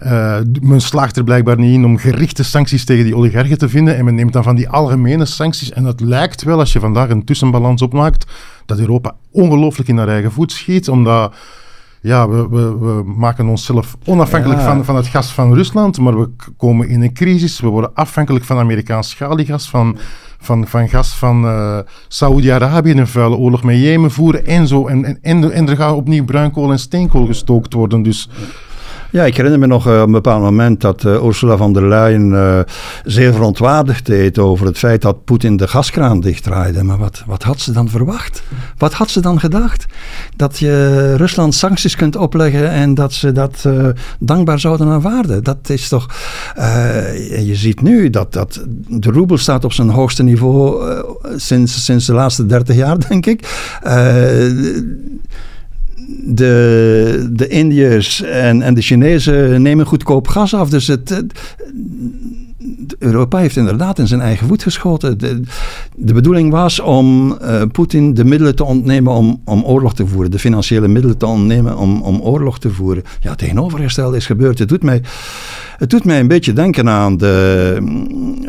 [0.03, 3.97] uh, men slaagt er blijkbaar niet in om gerichte sancties tegen die oligarchen te vinden.
[3.97, 5.71] En men neemt dan van die algemene sancties.
[5.71, 8.27] En het lijkt wel, als je vandaag een tussenbalans opmaakt,
[8.67, 10.89] dat Europa ongelooflijk in haar eigen voet schiet.
[10.89, 11.35] Omdat
[12.01, 15.99] ja, we, we, we maken onszelf onafhankelijk van, van het gas van Rusland.
[15.99, 17.61] Maar we komen in een crisis.
[17.61, 19.99] We worden afhankelijk van Amerikaans schaliegas, van,
[20.39, 21.79] van, van gas van uh,
[22.09, 24.87] Saoedi-Arabië, een vuile oorlog met Jemen voeren en zo.
[24.87, 28.03] En, en, en, er gaat opnieuw bruinkool en steenkool gestookt worden.
[28.03, 28.29] Dus
[29.15, 31.89] Ja, ik herinner me nog uh, op een bepaald moment dat uh, Ursula von der
[31.89, 32.61] Leyen uh,
[33.05, 36.83] zeer verontwaardigd deed over het feit dat Poetin de gaskraan dichtdraaide.
[36.83, 38.43] Maar wat, wat had ze dan verwacht?
[38.79, 39.87] Wat had ze dan gedacht?
[40.37, 43.69] Dat je Rusland sancties kunt opleggen en dat ze dat
[44.19, 45.45] dankbaar zouden aanvaarden.
[45.45, 46.07] Dat is toch.
[47.45, 50.93] je ziet nu dat, dat de roebel staat op zijn hoogste niveau
[51.37, 53.47] sinds, sinds de laatste dertig jaar, denk ik
[56.25, 60.71] de, de Indiërs en, en de Chinezen nemen goedkoop gas af.
[60.71, 61.23] Dus het,
[62.99, 65.19] Europa heeft inderdaad in zijn eigen voet geschoten.
[65.19, 65.41] De,
[65.97, 70.31] de bedoeling was om uh, Poetin de middelen te ontnemen om, om oorlog te voeren.
[70.31, 73.03] De financiële middelen te ontnemen om, om oorlog te voeren.
[73.21, 74.59] Ja, tegenovergestelde is gebeurd.
[74.59, 75.03] Het doet mij,
[75.77, 77.77] het doet mij een beetje denken aan de,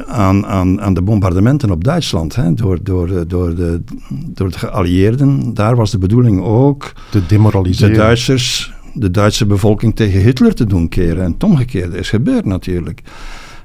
[0.08, 2.36] aan, aan, aan de bombardementen op Duitsland.
[2.36, 3.82] Hè, door, door, door, de,
[4.28, 5.54] door de geallieerden.
[5.54, 6.94] Daar was de bedoeling ook...
[7.10, 7.94] Te demoraliseren.
[7.94, 11.24] De Duitsers de Duitse bevolking tegen Hitler te doen keren.
[11.24, 13.02] En het omgekeerde is gebeurd natuurlijk.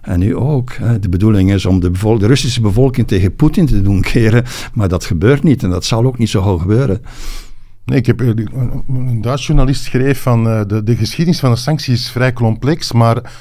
[0.01, 0.73] En nu ook.
[1.01, 4.45] De bedoeling is om de, de, Russische bevolking tegen Poetin te doen keren.
[4.75, 7.03] Maar dat gebeurt niet en dat zal ook niet zo gauw gebeuren.
[7.85, 12.01] Nee, ik heb, een Duits journalist schreef van uh, de, de geschiedenis van de sancties
[12.01, 13.33] is vrij complex, maar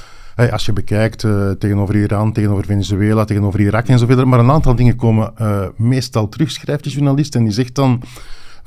[0.52, 4.52] als je bekijkt uh, tegenover Iran, tegenover Venezuela, tegenover Irak en zo verder, maar een
[4.52, 5.34] aantal dingen komen
[5.76, 8.02] meestal terug, schrijft de journalist, en die zegt dan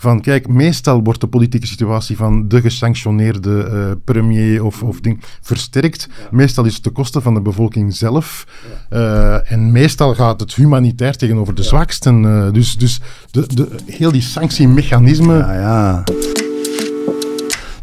[0.03, 5.23] van kijk, meestal wordt de politieke situatie van de gesanctioneerde uh, premier of, of ding
[5.41, 6.09] versterkt.
[6.31, 8.47] Meestal is het de kosten van de bevolking zelf.
[8.91, 12.23] Uh, en meestal gaat het humanitair tegenover de zwaksten.
[12.23, 15.39] Uh, dus dus de, de, heel die sanctiemechanismen.
[15.39, 16.05] Ja, ja.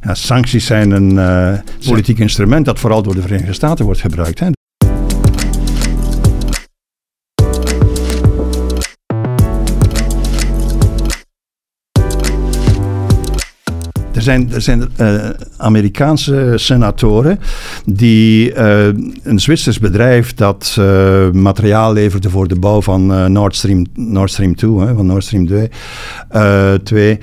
[0.02, 4.40] Ja, sancties zijn een politiek instrument dat vooral door de Verenigde Staten wordt gebruikt.
[4.40, 4.59] Hè.
[14.20, 17.40] Er zijn, er zijn uh, Amerikaanse senatoren
[17.86, 18.86] die uh,
[19.24, 24.56] een Zwitsers bedrijf dat uh, materiaal leverde voor de bouw van Nord Stream, Nord Stream
[24.56, 27.20] 2, hè, van Nord Stream 2, 2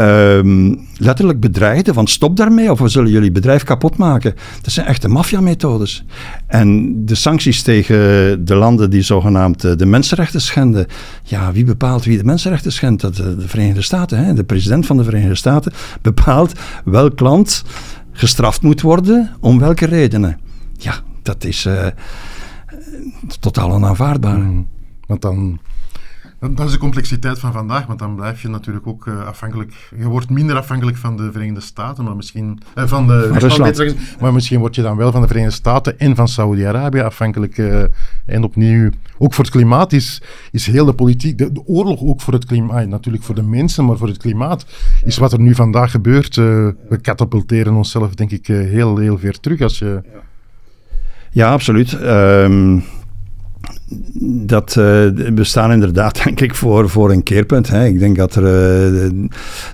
[0.00, 4.34] um, letterlijk bedreigden van stop daarmee of we zullen jullie bedrijf kapot maken.
[4.62, 6.04] Dat zijn echte maffiamethodes.
[6.46, 7.96] En de sancties tegen
[8.44, 10.86] de landen die zogenaamd eh, de mensenrechten schenden.
[11.22, 13.02] Ja, wie bepaalt wie de mensenrechten schendt?
[13.02, 14.24] Dat de Verenigde Staten.
[14.24, 14.34] Hè?
[14.34, 16.52] De president van de Verenigde Staten bepaalt
[16.84, 17.64] welk land
[18.12, 20.38] gestraft moet worden, om welke redenen.
[20.72, 21.86] Ja, dat is uh,
[23.40, 24.38] totaal onaanvaardbaar.
[24.38, 24.68] Mm,
[25.06, 25.58] want dan
[26.54, 29.72] dat is de complexiteit van vandaag, want dan blijf je natuurlijk ook uh, afhankelijk.
[29.98, 32.60] Je wordt minder afhankelijk van de Verenigde Staten, maar misschien.
[32.78, 33.94] Uh, van de, Rusland.
[34.20, 37.58] Maar misschien word je dan wel van de Verenigde Staten en van Saudi-Arabië afhankelijk.
[37.58, 37.82] Uh,
[38.26, 42.20] en opnieuw, ook voor het klimaat is, is heel de politiek, de, de oorlog ook
[42.20, 44.66] voor het klimaat, natuurlijk voor de mensen, maar voor het klimaat,
[45.04, 46.34] is wat er nu vandaag gebeurt.
[46.34, 50.02] we katapulteren onszelf, denk ik, heel, heel ver terug als je.
[51.30, 51.92] Ja, absoluut.
[51.92, 52.84] Um,
[54.46, 54.84] dat, uh,
[55.34, 57.68] we staan inderdaad, denk ik, voor, voor een keerpunt.
[57.68, 57.86] Hè.
[57.86, 59.10] Ik denk dat er, uh,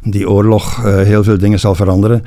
[0.03, 2.23] die oorlog uh, heel veel dingen zal veranderen.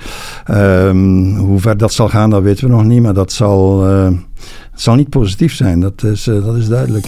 [0.52, 3.02] Um, hoe ver dat zal gaan, dat weten we nog niet.
[3.02, 3.88] Maar dat zal,
[4.74, 7.08] zal niet positief zijn, dat is, dat is duidelijk.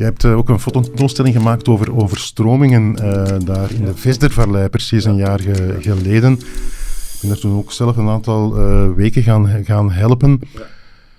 [0.00, 5.04] Je hebt uh, ook een fototentoonstelling gemaakt over overstromingen uh, daar in de Vesdervallei, precies
[5.04, 6.32] een jaar ge geleden.
[6.32, 10.40] Ik ben daar toen ook zelf een aantal uh, weken gaan, gaan helpen.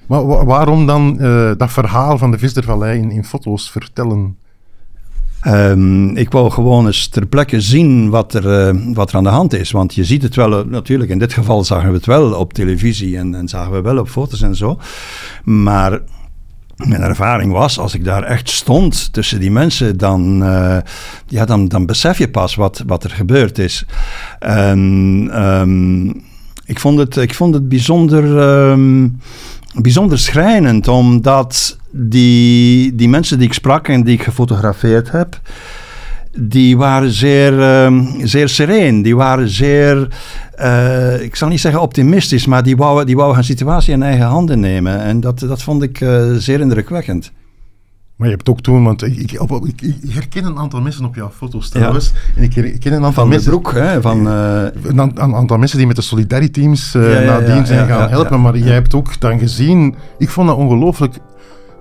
[0.06, 1.17] Maar wa waarom dan
[1.58, 4.38] dat verhaal van de Vesdervallei in, in foto's vertellen?
[5.48, 9.54] Um, ik wou gewoon eens ter plekke zien wat er, wat er aan de hand
[9.54, 9.72] is.
[9.72, 13.17] Want je ziet het wel, natuurlijk, in dit geval zagen we het wel op televisie
[13.17, 14.80] en, en zagen we wel op foto's en zo.
[15.44, 16.00] Maar
[16.86, 20.78] mijn ervaring was, als ik daar echt stond tussen die mensen, dan, uh,
[21.28, 23.86] ja, dan, dan besef je pas wat, wat er gebeurd is.
[24.39, 24.80] En
[25.41, 26.24] um,
[26.65, 28.24] ik, vond het, ik vond het bijzonder,
[28.70, 29.20] um,
[29.74, 35.39] bijzonder schrijnend, omdat die, die mensen die ik sprak en die ik gefotografeerd heb,
[36.39, 39.02] die waren zeer, uh, zeer sereen.
[39.02, 40.08] Die waren zeer,
[40.60, 44.26] uh, ik zal niet zeggen optimistisch, maar die wouden, die wouden hun situatie in eigen
[44.26, 45.00] handen nemen.
[45.00, 47.32] En dat, dat vond ik uh, zeer indrukwekkend.
[48.15, 51.06] Maar je hebt ook toen, want ik, ik, op, ik, ik, herken een aantal mensen
[51.06, 52.12] op jouw foto's trouwens.
[52.13, 52.20] Ja.
[52.36, 53.50] En ik herken een aantal van mensen.
[53.50, 57.65] Broek, hè, van, uh, een, aantal mensen die met de Solidarity Teams uh, ja, nadien
[57.65, 58.41] zijn gaan helpen.
[58.41, 61.16] Maar jij hebt ook dan gezien, ik vond dat ongelooflijk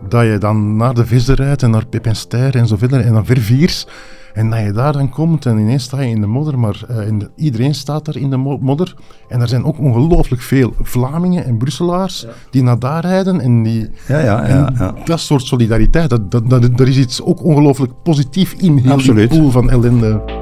[0.08, 3.00] dat je dan naar de Visser rijdt en naar Pip en Ster en zo verder
[3.00, 3.86] en dan Verviers.
[4.34, 7.06] En dat je daar dan komt en ineens sta je in de modder, maar uh,
[7.06, 8.94] in de, iedereen staat daar in de modder.
[9.28, 13.40] En er zijn ook ongelooflijk veel Vlamingen en Brusselaars die naar daar rijden.
[13.40, 14.94] En die, ja, ja, ja, ja.
[15.04, 19.28] Dat soort solidariteit, dat, dat, dat, er is iets ook ongelooflijk positief in heel die
[19.28, 20.39] pool van ellende.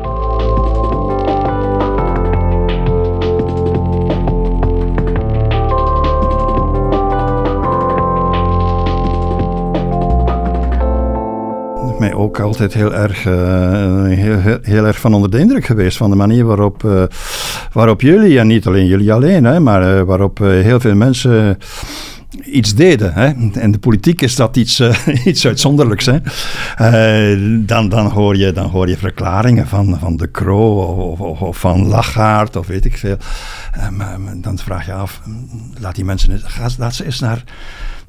[12.28, 16.16] Ook altijd heel erg, uh, heel, heel, erg van onder de indruk geweest van de
[16.16, 17.02] manier waarop, uh,
[17.72, 21.58] waarop jullie, en niet alleen jullie alleen, hè, maar uh, waarop heel veel mensen
[22.44, 23.12] iets deden.
[23.12, 23.26] Hè?
[23.60, 24.82] En de politiek is dat iets,
[25.24, 26.06] iets uitzonderlijks.
[26.06, 26.18] Hè?
[27.64, 30.82] dan, dan, hoor je, dan hoor je verklaringen van, van De Croo
[31.18, 33.16] of, of, van Lachaert of weet ik veel.
[34.36, 35.20] dan vraag je af,
[35.80, 36.40] laat die mensen,
[36.78, 37.44] laat ze eens naar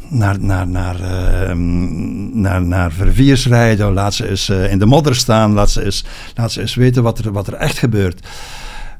[0.10, 1.55] naar, naar, naar, uh,
[2.34, 3.93] naar, naar verviers rijden.
[3.93, 5.53] Laat ze eens uh, in de modder staan.
[5.53, 6.05] Laat ze eens,
[6.36, 8.28] laat ze eens weten wat er, wat er echt gebeurt.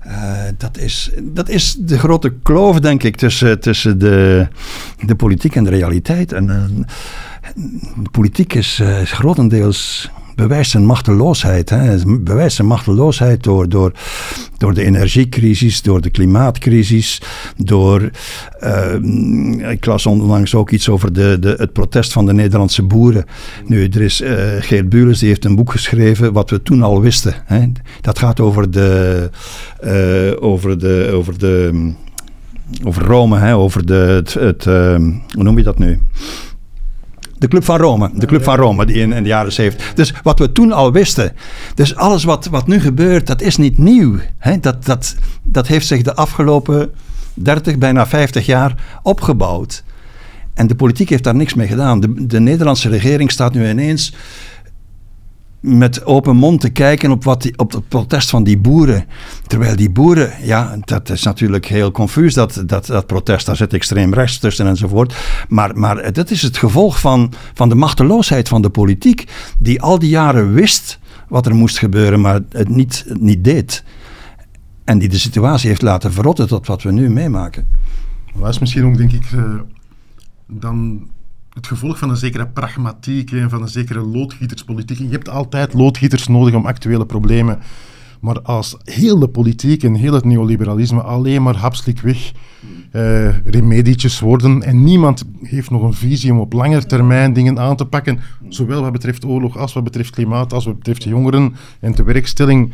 [0.08, 0.14] Uh,
[0.58, 4.48] dat, is, dat is de grote kloof, denk ik, tussen, tussen de,
[5.06, 6.34] de politiek en de realiteit.
[6.34, 6.46] En,
[7.96, 10.10] de politiek is, is grotendeels
[10.42, 11.70] bewijst zijn machteloosheid.
[11.70, 11.98] Hè.
[12.20, 13.92] Bewijst machteloosheid door, door,
[14.58, 17.22] door de energiecrisis, door de klimaatcrisis,
[17.58, 18.10] door.
[18.64, 23.26] Uh, ik las onlangs ook iets over de, de, het protest van de Nederlandse boeren.
[23.66, 24.30] Nu, er is uh,
[24.60, 27.34] Geert Bules, die heeft een boek geschreven, wat we toen al wisten.
[27.46, 27.72] Hè.
[28.02, 29.30] Dat gaat over de.
[29.84, 31.10] Uh, over de.
[31.14, 31.92] Over de
[32.84, 36.00] over Rome, hè, over de, het, het hoe noem je dat nu?
[37.40, 38.10] De Club van Rome.
[38.14, 39.94] De Club van Rome, die in, in, de jaren 70.
[39.94, 41.34] Dus wat we toen al wisten.
[41.76, 44.16] Dus alles wat, wat nu gebeurt, dat is niet nieuw.
[44.38, 44.60] Hè?
[44.60, 46.92] Dat, dat, dat heeft zich de afgelopen
[47.34, 49.84] 30, bijna 50 jaar opgebouwd.
[50.54, 52.00] En de politiek heeft daar niks mee gedaan.
[52.00, 54.14] De, de Nederlandse regering staat nu ineens
[55.60, 59.06] met open mond te kijken op, wat die, op het protest van die boeren.
[59.48, 63.74] Terwijl die boeren, ja, dat is natuurlijk heel confuus, dat, dat, dat protest, daar zit
[63.74, 65.16] extreem rechts tussen enzovoort.
[65.50, 70.00] Maar, maar dat is het gevolg van, van de machteloosheid van de politiek, die al
[70.00, 73.84] die jaren wist wat er moest gebeuren, maar het niet, niet deed.
[74.84, 77.68] En die de situatie heeft laten verrotten tot wat we nu meemaken.
[78.40, 79.44] Dat is misschien ook, denk ik, uh,
[80.48, 81.08] dan
[81.60, 84.98] het gevolg van een zekere pragmatiek en van een zekere loodgieterspolitiek.
[84.98, 87.60] Je hebt altijd loodgieters nodig om actuele problemen.
[88.20, 92.32] Maar als heel de politiek en heel het neoliberalisme alleen maar hapselijk weg
[92.92, 97.76] uh, remedietjes worden en niemand heeft nog een visie om op lange termijn dingen aan
[97.76, 101.94] te pakken, zowel wat betreft oorlog als wat betreft klimaat, als wat betreft jongeren en
[101.94, 102.72] tewerkstelling,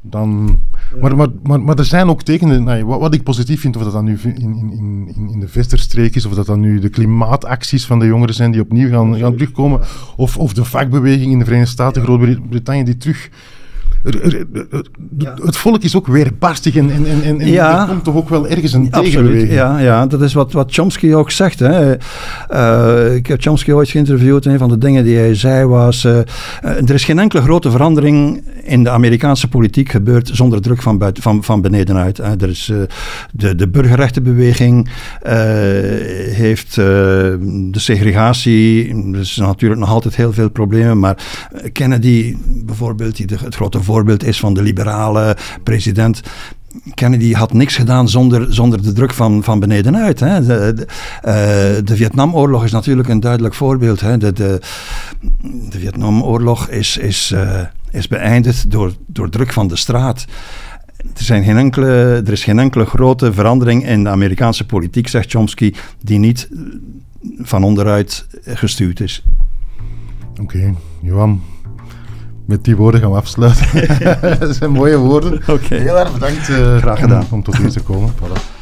[0.00, 0.58] dan,
[1.00, 3.82] maar, maar, maar, maar er zijn ook tekenen, nee, wat, wat, ik positief vind, of
[3.82, 4.72] dat dan nu in, in,
[5.16, 8.50] in, in de Vesterstreek is, of dat dan nu de klimaatacties van de jongeren zijn
[8.50, 9.80] die opnieuw gaan, gaan terugkomen,
[10.16, 13.30] of, of de vakbeweging in de Verenigde Staten, Groot-Brittannië, die terug
[15.44, 18.72] het volk is ook weerbarstig en, en, en, en er komt toch ook wel ergens
[18.72, 19.52] een tegenbeweging.
[19.52, 21.58] Ja, ja, dat is wat, wat Chomsky ook zegt.
[21.58, 21.94] Hè.
[22.50, 26.04] Uh, ik heb Chomsky ooit geïnterviewd en een van de dingen die hij zei was...
[26.04, 26.18] Uh,
[26.62, 31.22] er is geen enkele grote verandering in de Amerikaanse politiek gebeurd zonder druk van, buiten,
[31.22, 32.16] van, van benedenuit.
[32.16, 32.40] Hè.
[32.40, 32.78] Er is, uh,
[33.32, 34.88] de, de burgerrechtenbeweging
[36.32, 38.96] heeft de segregatie...
[39.12, 41.16] Er is natuurlijk nog altijd heel veel problemen, maar
[41.72, 46.22] Kennedy bijvoorbeeld, die de, het grote voorbeeld is van de liberale president.
[46.94, 50.20] Kennedy had niks gedaan zonder, zonder de druk van, van benedenuit.
[50.20, 50.46] Hè.
[50.46, 54.00] De, uh, de Vietnamoorlog is natuurlijk een duidelijk voorbeeld.
[54.00, 54.18] Hè.
[54.18, 54.60] De, de,
[55.70, 57.60] de Vietnamoorlog is, is, uh,
[57.90, 60.24] is beëindigd door, door druk van de straat.
[60.96, 65.30] Er, zijn geen enkele, er is geen enkele grote verandering in de Amerikaanse politiek, zegt
[65.30, 66.48] Chomsky, die niet
[67.38, 69.24] van onderuit gestuurd is.
[70.40, 71.42] Oké, Johan,
[72.48, 73.66] met die woorden gaan we afsluiten.
[74.40, 75.42] dat zijn mooie woorden.
[75.46, 75.78] Okay.
[75.78, 77.22] Heel erg bedankt uh, Graag gedaan.
[77.22, 78.12] Om, om tot hier te komen.
[78.12, 78.57] Voilà.